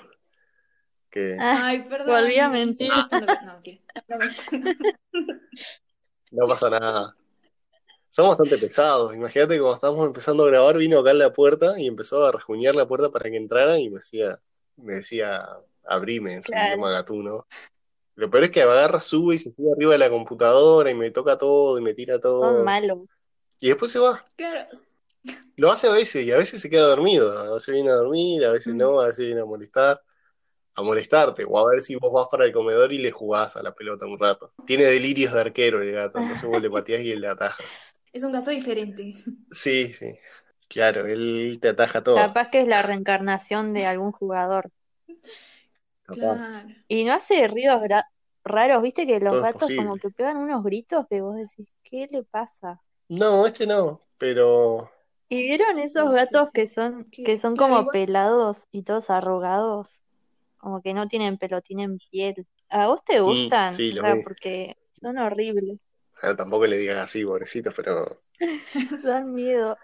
[1.12, 2.90] Que ah, Ay, perdón, volví a mentir.
[2.90, 3.28] No,
[6.32, 7.16] no pasa nada.
[8.14, 9.16] Son bastante pesados.
[9.16, 12.32] Imagínate que cuando estábamos empezando a grabar, vino acá a la puerta y empezó a
[12.34, 14.38] rejuñar la puerta para que entrara y me decía,
[14.76, 15.48] me decía,
[15.86, 16.68] abrime en su Claro.
[16.74, 17.48] idioma gatuno.
[18.16, 21.10] Lo peor es que agarra, sube y se sube arriba de la computadora y me
[21.12, 22.64] toca todo y me tira Son todo.
[22.66, 23.00] malos.
[23.62, 24.22] Y después se va.
[24.36, 24.68] Claro.
[25.56, 27.32] Lo hace a veces y a veces se queda dormido.
[27.38, 28.78] A veces viene a dormir, a veces Mm.
[28.78, 30.02] no, a veces viene a molestar,
[30.76, 31.46] a molestarte.
[31.48, 34.06] O a ver si vos vas para el comedor y le jugás a la pelota
[34.06, 34.52] un rato.
[34.66, 37.64] Tiene delirios de arquero el gato, entonces vos le pateás y él le ataja.
[38.14, 39.14] Es un gato diferente.
[39.50, 40.18] Sí, sí.
[40.68, 42.16] Claro, él te ataja todo.
[42.16, 44.72] Capaz que es la reencarnación de algún jugador.
[46.04, 46.64] Capaz.
[46.64, 46.76] Claro.
[46.88, 47.82] Y no hace ruidos
[48.44, 52.08] raros, viste que los Todo gatos como que pegan unos gritos que vos decís, ¿qué
[52.12, 52.82] le pasa?
[53.10, 54.90] No, este no, pero
[55.30, 56.52] ¿Y vieron esos Sí, sí, gatos sí.
[56.54, 60.02] que son, Que- son claro, como igual- pelados y todos arrugados?
[60.58, 62.46] Como que no tienen pelo, tienen piel.
[62.70, 63.70] ¿A vos te gustan?
[63.70, 64.24] Mm, sí, O los sea, vi.
[64.24, 65.80] porque son horribles,
[66.38, 68.22] tampoco le digas así, pobrecitos, pero
[69.04, 69.78] dan miedo.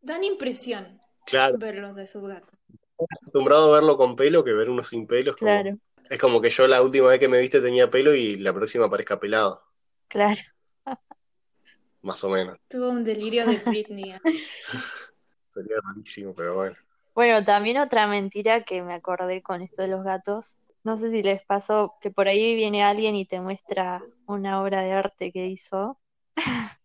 [0.00, 2.54] Dan impresión claro, verlos de esos gatos.
[2.98, 5.78] acostumbrado a verlo con pelo que ver uno sin pelo es como, Claro,
[6.10, 8.86] es como que yo la última vez que me viste tenía pelo y la próxima
[8.86, 9.62] aparezca pelado,
[10.08, 10.40] claro.
[12.02, 12.58] más o menos.
[12.68, 14.14] Tuvo un delirio de Britney.
[15.48, 16.76] Sería rarísimo, pero bueno.
[17.14, 20.56] Bueno, también otra mentira que me acordé con esto de los gatos.
[20.84, 24.82] No sé si les pasó que por ahí viene alguien y te muestra una obra
[24.82, 25.98] de arte que hizo.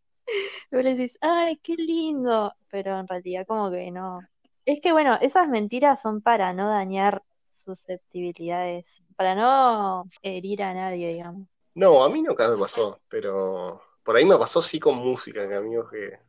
[0.72, 2.54] Luego le dices, ¡ay, qué lindo!
[2.70, 4.20] Pero en realidad como que no.
[4.66, 11.10] Es que bueno, esas mentiras son para no dañar susceptibilidades, para no herir a nadie,
[11.10, 11.48] digamos.
[11.76, 15.56] No, a mí nunca me pasó, pero por ahí me pasó sí con música, que
[15.56, 16.20] amigos que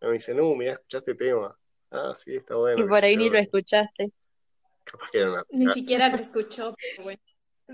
[0.00, 1.58] me dicen, no, mira, escuchaste este tema.
[1.90, 2.80] Ah, sí, está bueno.
[2.80, 4.12] Y por ahí ni lo escuchaste.
[4.90, 5.44] Capaz que era una...
[5.50, 7.20] Ni siquiera lo escuchó, pero bueno.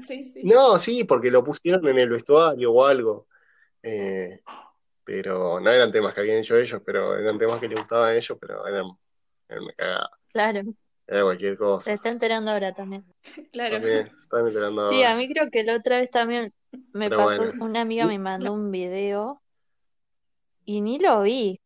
[0.01, 0.41] Sí, sí.
[0.45, 3.29] No, sí, porque lo pusieron en el vestuario o algo.
[3.83, 4.41] Eh,
[5.05, 8.15] pero no eran temas que habían hecho ellos, pero eran temas que les gustaban a
[8.17, 8.87] ellos, pero eran,
[9.49, 10.11] eran una cagada.
[10.33, 10.62] Claro,
[11.07, 11.93] Era cualquier se cosa.
[11.95, 13.05] está enterando ahora también.
[13.53, 13.75] Claro.
[13.77, 16.53] También se están enterando Sí, a mí creo que la otra vez también
[16.93, 17.65] me Pero pasó, bueno.
[17.65, 19.41] una amiga me mandó un video
[20.65, 21.61] y ni lo vi.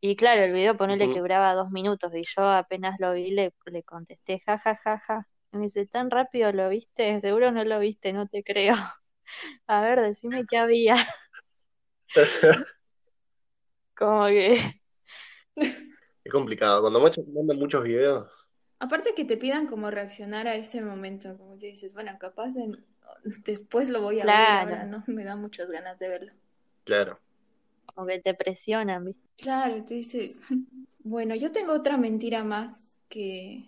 [0.00, 1.20] Y claro, el video ponele que Ujú.
[1.20, 5.28] duraba dos minutos y yo apenas lo vi le, le contesté ja ja ja ja.
[5.52, 7.20] Y me dice, ¿tan rápido lo viste?
[7.20, 8.74] Seguro no lo viste, no te creo.
[9.68, 10.96] A ver, decime qué había.
[13.94, 14.80] Como que,
[16.24, 16.80] Es complicado.
[16.80, 18.48] Cuando muchos mandan muchos videos,
[18.80, 22.84] Aparte que te pidan como reaccionar a ese momento, como que dices, bueno, capaz en-
[23.44, 26.32] después lo voy a ver, ahora no me da muchas ganas de verlo.
[26.84, 27.20] claro.
[27.92, 29.28] Como que te presionan, ¿viste?
[29.36, 30.38] Claro, te dices,
[31.00, 33.66] bueno, yo tengo otra mentira más que,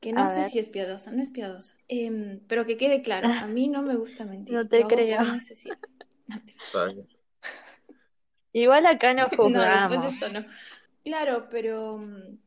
[0.00, 0.50] que no A sé ver.
[0.50, 3.96] si es piadosa, no es piadosa, Em, pero que quede claro, a mí no me
[3.96, 5.20] gusta mentir, No te creo.
[6.28, 6.54] No, te-.
[8.52, 10.08] Igual acá no No, después de juzgamos.
[10.08, 10.44] esto no.
[11.04, 12.38] Claro, pero, mm,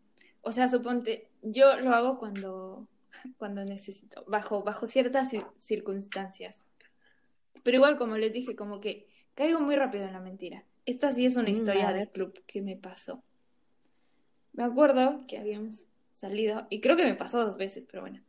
[0.42, 2.88] o sea, suponte, yo lo hago cuando,
[3.38, 6.66] cuando necesito, bajo, bajo ciertas cir- circunstancias.
[7.64, 10.66] Pero igual, como les dije, como que caigo muy rápido en la mentira.
[10.86, 12.10] Esta sí es una Mm, historia a de ver.
[12.12, 13.24] club que me pasó.
[14.54, 18.22] Me acuerdo que habíamos salido, y creo que me pasó dos veces, pero bueno.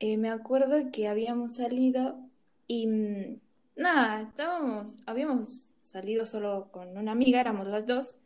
[0.00, 2.18] Eh, me acuerdo que habíamos salido
[2.66, 3.40] y mm,
[3.76, 8.20] nada, estábamos, habíamos salido solo con una amiga, éramos las dos.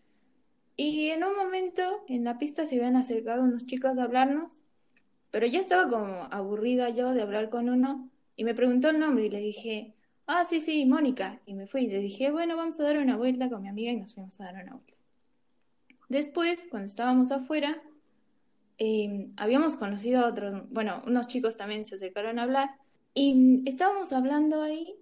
[0.77, 4.62] Y en un momento en la pista se habían acercado unos chicos a hablarnos,
[5.31, 9.27] pero ya estaba como aburrida yo de hablar con uno y me preguntó el nombre
[9.27, 9.95] y le dije,
[10.27, 11.41] ah, sí, sí, Mónica.
[11.47, 13.93] Y me fui y le dije, bueno, vamos a dar una vuelta con mi amiga
[13.93, 14.95] y nos fuimos a dar una vuelta.
[16.09, 17.83] Después, cuando estábamos afuera,
[18.79, 22.70] eh, habíamos conocido a otros, bueno, unos chicos también se acercaron a hablar
[23.14, 24.97] y mm, estábamos hablando ahí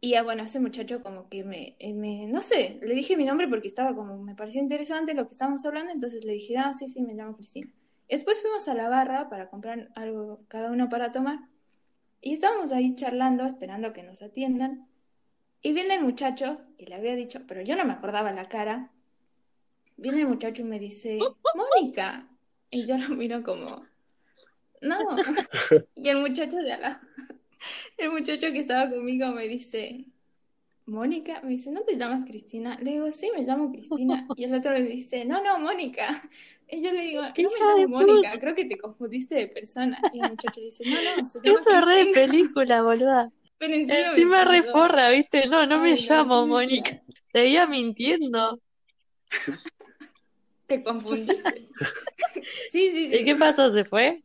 [0.00, 3.24] y ah, bueno, ese muchacho como que me, eh, me, no sé, le dije mi
[3.24, 6.72] nombre porque estaba como, me pareció interesante lo que estábamos hablando, entonces le dije, ah,
[6.72, 7.70] sí, sí, me llamo Cristina.
[8.08, 11.38] Después fuimos a la barra para comprar algo cada uno para tomar
[12.22, 14.88] y estábamos ahí charlando, esperando que nos atiendan.
[15.60, 18.92] Y viene el muchacho que le había dicho, pero yo no me acordaba la cara.
[19.96, 21.18] Viene el muchacho y me dice,
[21.54, 22.28] Mónica.
[22.70, 23.84] Y yo lo miro como,
[24.80, 24.98] no.
[25.96, 27.00] Y el muchacho de al lado,
[27.98, 30.06] el muchacho que estaba conmigo me dice,
[30.86, 32.78] Mónica, me dice, ¿no te llamas Cristina?
[32.80, 34.26] Le digo, sí, me llamo Cristina.
[34.36, 36.08] Y el otro le dice, no, no, Mónica.
[36.72, 40.08] Y yo le digo, ¡Qué no me llamo Mónica, creo que te confundiste de persona.
[40.12, 43.30] Y el muchacho le dice, no, no, se llama Eso es re de película, boluda.
[43.58, 43.74] Pero
[44.12, 44.72] me Encima re pasó.
[44.72, 45.46] forra, ¿viste?
[45.48, 46.90] No, no me no, llamo Mónica.
[46.90, 47.02] decía,
[47.32, 48.60] Seguía mintiendo.
[50.66, 51.68] te confundiste.
[52.68, 53.38] Sí, sí, ¿Y qué sí.
[53.38, 53.70] pasó?
[53.70, 54.22] ¿Se fue?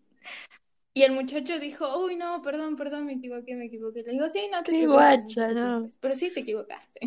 [0.94, 4.02] Y el muchacho dijo, uy, no, perdón, perdón, me equivoqué, me equivoqué.
[4.04, 5.90] Le digo, sí, no te Qué no guacha, no.
[6.00, 7.00] Pero sí te equivocaste.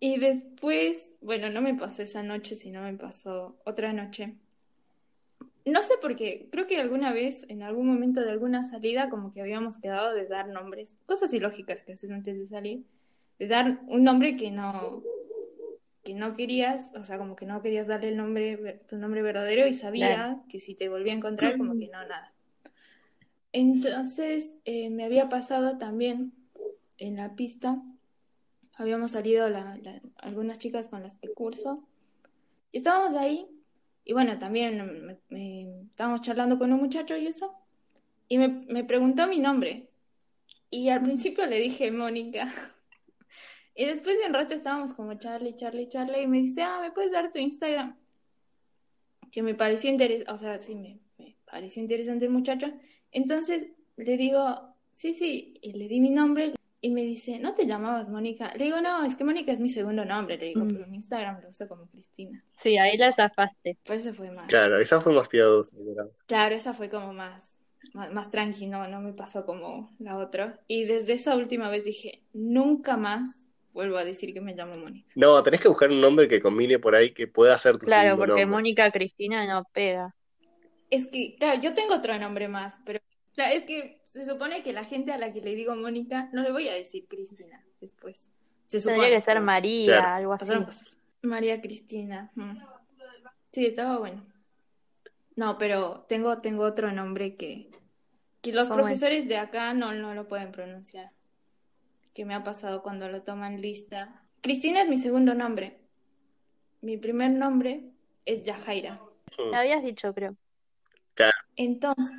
[0.00, 4.36] Y después, bueno, no me pasó esa noche, sino me pasó otra noche.
[5.70, 9.30] No sé por qué, creo que alguna vez, en algún momento de alguna salida, como
[9.30, 12.84] que habíamos quedado de dar nombres, cosas ilógicas que haces antes de salir,
[13.38, 15.02] de dar un nombre que no,
[16.04, 19.66] que no querías, o sea, como que no querías darle el nombre, tu nombre verdadero
[19.66, 20.44] y sabía Claro.
[20.48, 22.32] que si te volvía a encontrar, como que no, nada.
[23.52, 26.32] Entonces, eh, me había pasado también
[26.98, 27.82] en la pista,
[28.76, 31.82] habíamos salido la- la- algunas chicas con las que curso,
[32.72, 33.46] y estábamos ahí,
[34.08, 37.54] y bueno, también me- estábamos charlando con un muchacho y eso,
[38.26, 39.90] y me, me preguntó mi nombre,
[40.70, 42.48] y al principio le dije Mónica,
[43.74, 46.90] y después de un rato estábamos como Charlie, Charlie, Charlie, y me dice, ah, ¿me
[46.90, 47.98] puedes dar tu Instagram?
[49.30, 51.00] Que me pareció interesante, o sea, sí, me
[51.44, 52.72] pareció interesante el muchacho.
[53.12, 53.66] Entonces
[53.98, 58.08] le digo, sí, sí, y le di mi nombre y me dice, ¿no te llamabas
[58.08, 58.52] Mónica?
[58.54, 60.68] Le digo, no, es que Mónica es mi segundo nombre, le digo, Mm.
[60.68, 62.44] pero mi Instagram lo uso como Cristina.
[62.56, 63.78] Sí, ahí la zafaste.
[63.84, 64.46] Por eso fue más.
[64.48, 65.76] Claro, esa fue más piadosa.
[65.78, 66.10] ¿verdad?
[66.26, 67.58] Claro, esa fue como más,
[67.94, 70.60] más, más tranqui, no, no me pasó como la otra.
[70.68, 75.08] Y desde esa última vez dije, nunca más vuelvo a decir que me llamo Mónica.
[75.16, 78.10] No, tenés que buscar un nombre que combine por ahí que pueda ser tu Claro,
[78.16, 78.56] segundo porque nombre.
[78.56, 80.14] Mónica Cristina no pega.
[80.90, 83.00] Es que, claro, yo tengo otro nombre más, pero
[83.34, 86.42] claro, es que se supone que la gente a la que le digo Mónica, no
[86.42, 88.30] le voy a decir Cristina después.
[88.66, 90.08] Se Tendría supone, que ser María, Claro.
[90.14, 90.64] algo así.
[90.64, 90.98] cosas.
[91.22, 92.30] María Cristina.
[92.34, 92.58] mm.
[93.52, 94.24] Sí, estaba bueno.
[95.36, 97.70] No, pero tengo, tengo otro nombre que,
[98.42, 98.86] que los ¿Cómo es?
[98.86, 101.10] profesores de acá no, no lo pueden pronunciar.
[102.14, 104.22] Que me ha pasado cuando lo toman lista.
[104.42, 105.78] Cristina es mi segundo nombre.
[106.80, 107.90] Mi primer nombre
[108.24, 109.00] es Yajaira.
[109.50, 110.36] Me habías dicho, creo.
[111.14, 112.16] Claro, Entonces,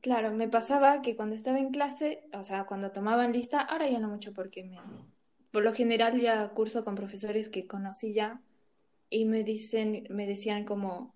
[0.00, 3.98] claro, me pasaba que cuando estaba en clase, o sea, cuando tomaban lista, ahora ya
[3.98, 4.78] no mucho porque me,
[5.50, 8.40] por lo general ya curso con profesores que conocí ya
[9.08, 11.14] y me dicen, me decían como,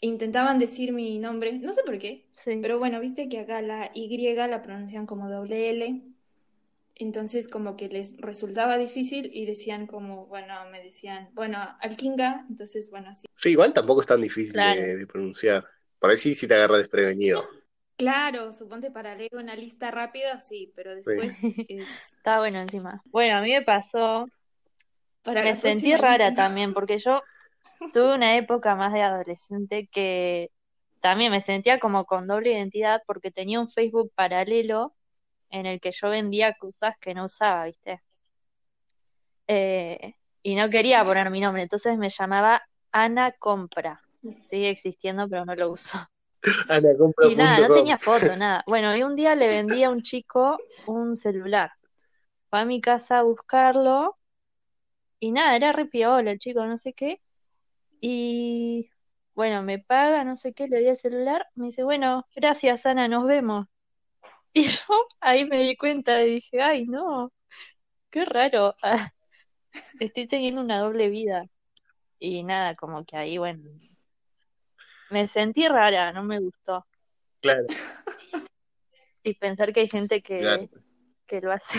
[0.00, 2.58] intentaban decir mi nombre, no sé por qué, Sí.
[2.62, 6.02] pero bueno, viste que acá la Y la pronuncian como doble L,
[6.96, 12.90] entonces como que les resultaba difícil y decían como, bueno, me decían, bueno, Alkinga, entonces
[12.90, 13.26] bueno, así.
[13.32, 14.80] Sí, igual tampoco es tan difícil Claro.
[14.80, 15.64] de, de pronunciar.
[16.00, 17.48] Por ahí sí, sí te agarra desprevenido.
[17.98, 23.02] Claro, suponte para leer una lista rápida, sí, pero después es Está bueno encima.
[23.06, 24.28] Bueno, a mí me pasó,
[25.24, 26.44] para me sentí rara lista.
[26.44, 27.20] también, porque yo
[27.92, 30.52] tuve una época más de adolescente que
[31.00, 34.94] también me sentía como con doble identidad porque tenía un Facebook paralelo
[35.50, 38.00] en el que yo vendía cosas que no usaba, ¿viste?
[39.48, 44.00] Eh, y no quería poner mi nombre, entonces me llamaba Ana Compra.
[44.44, 45.98] Sigue existiendo, pero no lo uso.
[47.30, 48.62] Y nada, no tenía foto, nada.
[48.66, 51.72] Bueno, y un día le vendí a un chico un celular.
[52.48, 54.16] Fue a mi casa a buscarlo
[55.20, 57.20] y nada, era re piola el chico, no sé qué.
[58.00, 58.90] Y
[59.34, 63.08] bueno, me paga, no sé qué, le doy el celular, me dice, bueno, gracias Ana,
[63.08, 63.66] nos vemos.
[64.54, 64.80] Y yo
[65.20, 67.30] ahí me di cuenta y dije, ay, no,
[68.10, 68.74] qué raro.
[70.00, 71.44] Estoy teniendo una doble vida.
[72.18, 73.62] Y nada, como que ahí, bueno,
[75.10, 76.86] me sentí rara, no me gustó.
[77.40, 77.66] Claro,
[79.22, 80.66] Y pensar que hay gente claro.
[80.68, 80.76] que,
[81.26, 81.78] que lo hace.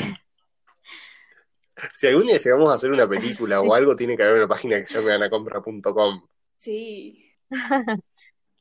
[1.94, 4.76] Si algún día llegamos a hacer una película o algo, tiene que haber una página
[4.76, 6.28] que se llame anacompra.com.
[6.58, 7.34] Sí.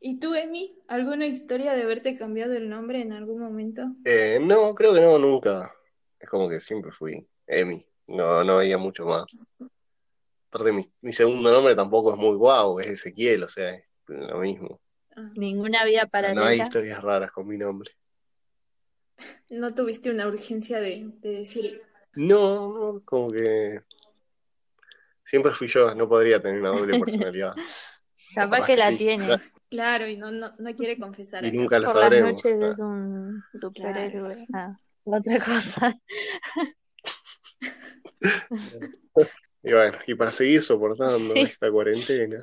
[0.01, 0.79] ¿Y tú, Emi?
[0.87, 3.83] ¿Alguna historia de haberte cambiado el nombre en algún momento?
[4.05, 5.75] Eh, no, creo que no, nunca.
[6.19, 7.85] Es como que siempre fui Emi.
[8.07, 9.25] No, no veía mucho más.
[10.51, 14.38] Aparte, mi, mi segundo nombre tampoco es muy guau, es Ezequiel, o sea, es lo
[14.40, 14.80] mismo.
[15.16, 17.90] Ah, Ninguna vida O sea, no hay historias raras con mi nombre.
[19.50, 21.80] ¿no tuviste una urgencia de, de decir,
[22.14, 23.82] No, no, como que
[25.24, 27.54] siempre fui yo, no podría tener una doble personalidad.
[28.34, 28.96] Capaz que que la sí.
[28.98, 29.26] tiene.
[29.70, 32.32] claro, y no, no, no quiere confesar Y nunca lo Por las sabremos.
[32.44, 32.70] noches Ah.
[32.72, 34.46] es un superhéroe.
[34.54, 35.98] Ah, otra cosa.
[39.61, 41.40] Y bueno, y para seguir soportando Sí.
[41.40, 42.38] esta cuarentena,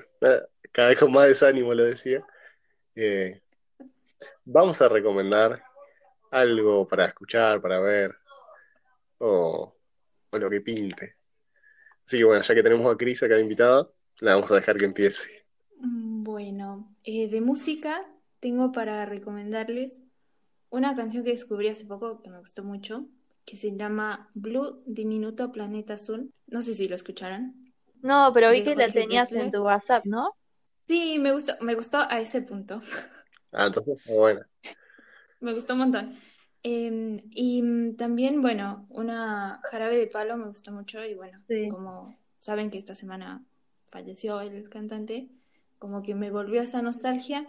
[0.76, 2.22] cada vez con más desánimo lo decía,
[2.96, 3.40] eh,
[4.44, 5.64] vamos a recomendar
[6.32, 8.14] algo para escuchar, para ver,
[9.20, 9.74] o,
[10.32, 11.16] o lo que pinte.
[12.06, 14.84] Así que bueno, ya que tenemos a Cris acá invitada, la vamos a dejar que
[14.84, 15.46] empiece.
[15.80, 18.06] Bueno, eh, de música
[18.42, 20.02] tengo para recomendarles
[20.70, 23.06] una canción que descubrí hace poco que me gustó mucho,
[23.46, 26.34] que se llama Blue Diminuto Planeta Azul.
[26.48, 27.74] No sé si lo escucharon.
[28.02, 30.36] No, pero vi que la tenías en tu WhatsApp, ¿no?
[30.86, 32.82] Sí, me gustó, me gustó a ese punto.
[33.52, 34.42] Ah, entonces, bueno,
[35.40, 36.14] Me gustó un montón.
[36.64, 41.70] Em, y mm, también, bueno, una Jarabe de Palo me gustó mucho y bueno, Sí.
[41.70, 43.44] como saben que esta semana
[43.92, 45.30] falleció el cantante,
[45.80, 47.48] como que me volvió esa nostalgia.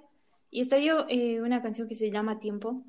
[0.51, 2.84] Y salió eh, una canción que se llama Tiempo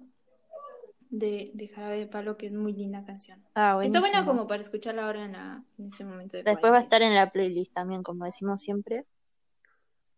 [1.10, 3.41] de, de Jarabe de Palo, que es muy linda canción.
[3.56, 6.78] Ah, Está buena como para escucharla ahora en, la- en este momento de Después va
[6.78, 6.84] a cuarentena.
[6.84, 9.06] estar en la playlist también, como decimos siempre,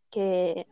[0.10, 0.68] que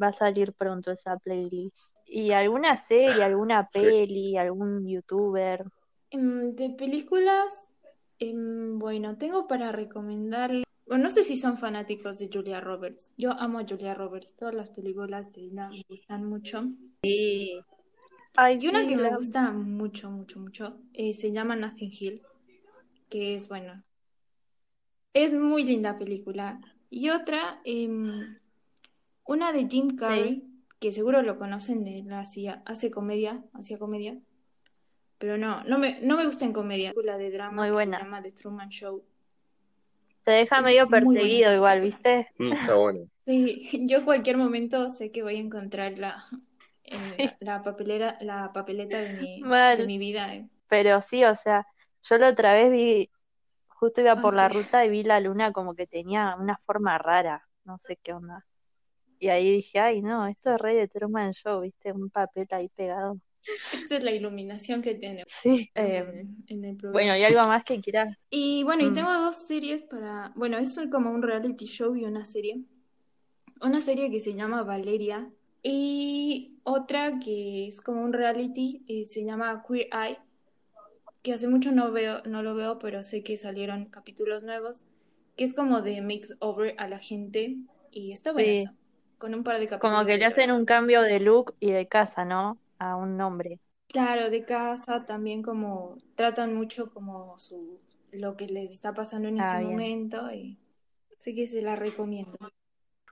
[0.00, 1.76] va a salir pronto esa playlist.
[2.06, 3.80] ¿Y alguna serie, alguna sí.
[3.80, 5.64] peli, algún youtuber?
[6.10, 7.70] Em, de películas,
[8.18, 10.64] em, bueno, tengo para recomendarle.
[10.86, 13.12] Bueno, no sé si son fanáticos de Julia Roberts.
[13.16, 14.34] Yo amo a Julia Roberts.
[14.36, 16.64] Todas las películas de ella me gustan mucho.
[17.02, 17.60] Sí.
[18.36, 22.22] Ay, Y una sí, que me gusta mucho, mucho, mucho, eh, se llama Nothing Hill,
[23.10, 23.84] que es, bueno,
[25.14, 26.60] es muy linda película.
[26.88, 28.38] Y otra, em,
[29.24, 30.44] una de Jim Carrey,
[30.80, 34.18] que seguro lo conocen de la hacía, hace comedia, hacía comedia,
[35.18, 36.92] pero no, no me, no me gusta en comedia.
[37.04, 37.98] La de drama Muy que buena.
[37.98, 39.04] se llama The Truman Show.
[40.24, 41.80] Te deja Es medio perseguido igual.
[41.80, 42.28] ¿viste?
[42.38, 43.00] Mm, está bueno.
[43.24, 46.26] Sí, yo cualquier momento sé que voy a encontrarla
[46.84, 47.36] en Sí.
[47.40, 50.34] la, la papelera, la papeleta de mi, de mi vida.
[50.34, 50.48] eh.
[50.68, 51.66] Pero sí, o sea,
[52.02, 53.10] yo la otra vez vi,
[53.68, 54.56] justo iba Ah, por la sí.
[54.56, 58.44] ruta y vi la luna como que tenía una forma rara, no sé qué onda.
[59.22, 61.92] Y ahí dije, ay, no, esto es Rey de Truman Show, ¿viste?
[61.92, 63.18] Un papel ahí pegado.
[63.72, 65.70] Esta es la iluminación que tenemos Sí.
[65.76, 66.92] en Eh, el, en el programa.
[66.92, 68.16] bueno, ¿y algo más que quieras?
[68.30, 68.94] Y bueno, y Mm.
[68.94, 70.32] tengo dos series para...
[70.34, 72.64] Bueno, es como un reality show y una serie.
[73.60, 75.30] Una serie que se llama Valeria
[75.62, 80.18] y otra que es como un reality y se llama Queer Eye,
[81.22, 84.84] que hace mucho no veo, no lo veo, pero sé que salieron capítulos nuevos,
[85.36, 87.56] que es como de makeover a la gente
[87.92, 88.56] y está bueno Sí.
[88.64, 88.72] eso,
[89.22, 92.24] con un par de Como que le hacen un cambio de look y de casa,
[92.24, 92.58] ¿no?
[92.80, 93.60] A un nombre.
[93.86, 97.78] Claro, de casa también como tratan mucho como su
[98.10, 99.70] lo que les está pasando en Ah, ese bien.
[99.70, 100.58] momento y
[101.20, 102.36] así que se la recomiendo.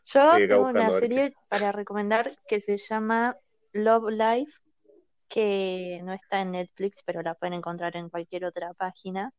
[0.04, 3.36] Yo acá tengo una serie para recomendar que se llama
[3.72, 4.52] Love Life,
[5.28, 9.32] que no está en Netflix, pero la pueden encontrar en cualquier otra página.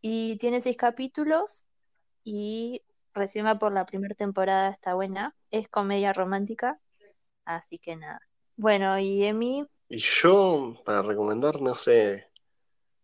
[0.00, 1.64] Y tiene seis capítulos
[2.24, 2.80] y
[3.14, 5.34] recién va por la primera temporada, está buena.
[5.54, 6.80] Es comedia romántica,
[7.44, 8.20] así que nada.
[8.56, 12.26] Bueno, y Emi, Y yo, para recomendar, no sé.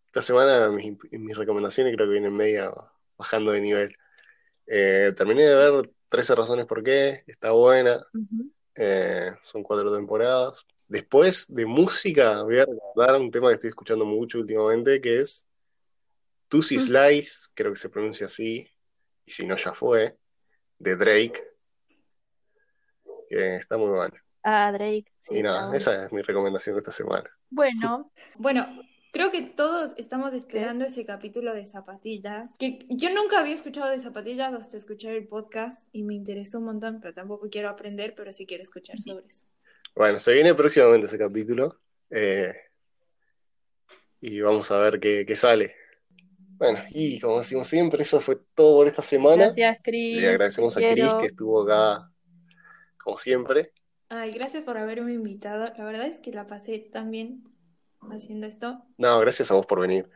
[0.05, 2.69] Esta semana mis, mis recomendaciones creo que vienen media
[3.17, 3.95] bajando de nivel.
[4.67, 8.05] Eh, terminé de ver 13 razones por qué, está buena.
[8.75, 10.65] Eh, son cuatro temporadas.
[10.89, 15.47] Después de música, voy a recordar un tema que estoy escuchando mucho últimamente, que es
[16.49, 16.79] Tusi Mm.
[16.79, 18.69] Slice, creo que se pronuncia así,
[19.23, 20.17] y si no ya fue,
[20.79, 21.50] de Drake,
[23.31, 24.13] que está muy bueno.
[24.43, 27.29] Ah, Drake, sí, Y nada, esa es mi recomendación de esta semana.
[27.49, 28.67] Bueno, Bueno,
[29.13, 33.99] creo que todos estamos esperando ese capítulo de zapatillas, que yo nunca había escuchado de
[33.99, 38.33] zapatillas hasta escuchar el podcast y me interesó un montón, pero tampoco quiero aprender, pero
[38.33, 39.45] sí quiero escuchar sobre eso.
[39.95, 41.79] Bueno, se viene próximamente ese capítulo,
[42.09, 42.53] eh,
[44.19, 45.75] y vamos a ver qué, qué sale.
[46.57, 49.45] Bueno, y como decimos siempre, eso fue todo por esta semana.
[49.47, 50.21] gracias, Cris.
[50.21, 52.10] Le agradecemos a Cris que estuvo acá,
[53.03, 53.69] como siempre.
[54.09, 55.71] Ay, gracias por haberme invitado.
[55.77, 57.43] La verdad es que la pasé tan bien
[58.11, 58.83] haciendo esto.
[58.97, 60.09] No, gracias a vos por venir.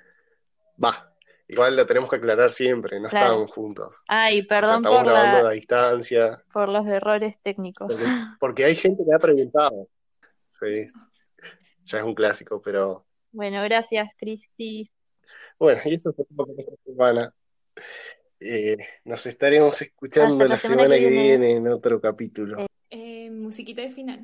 [0.84, 1.14] Va,
[1.48, 3.26] igual lo tenemos que aclarar siempre, no Claro.
[3.26, 4.04] estábamos juntos.
[4.08, 7.88] Ay, O sea, perdón estamos por grabando a la, distancia, por los errores técnicos.
[7.94, 8.06] porque,
[8.40, 9.88] porque hay gente que ha preguntado.
[10.50, 10.86] Sí,
[11.84, 14.92] ya es un clásico, pero Bueno, gracias, Cristi.
[15.60, 17.34] bueno, y eso fue todo por esta semana.
[18.40, 21.28] Eh, nos estaremos escuchando la la semana semana que que viene.
[21.48, 22.60] viene en otro capítulo.
[22.60, 22.68] Eh,
[23.46, 24.20] musiquita de final.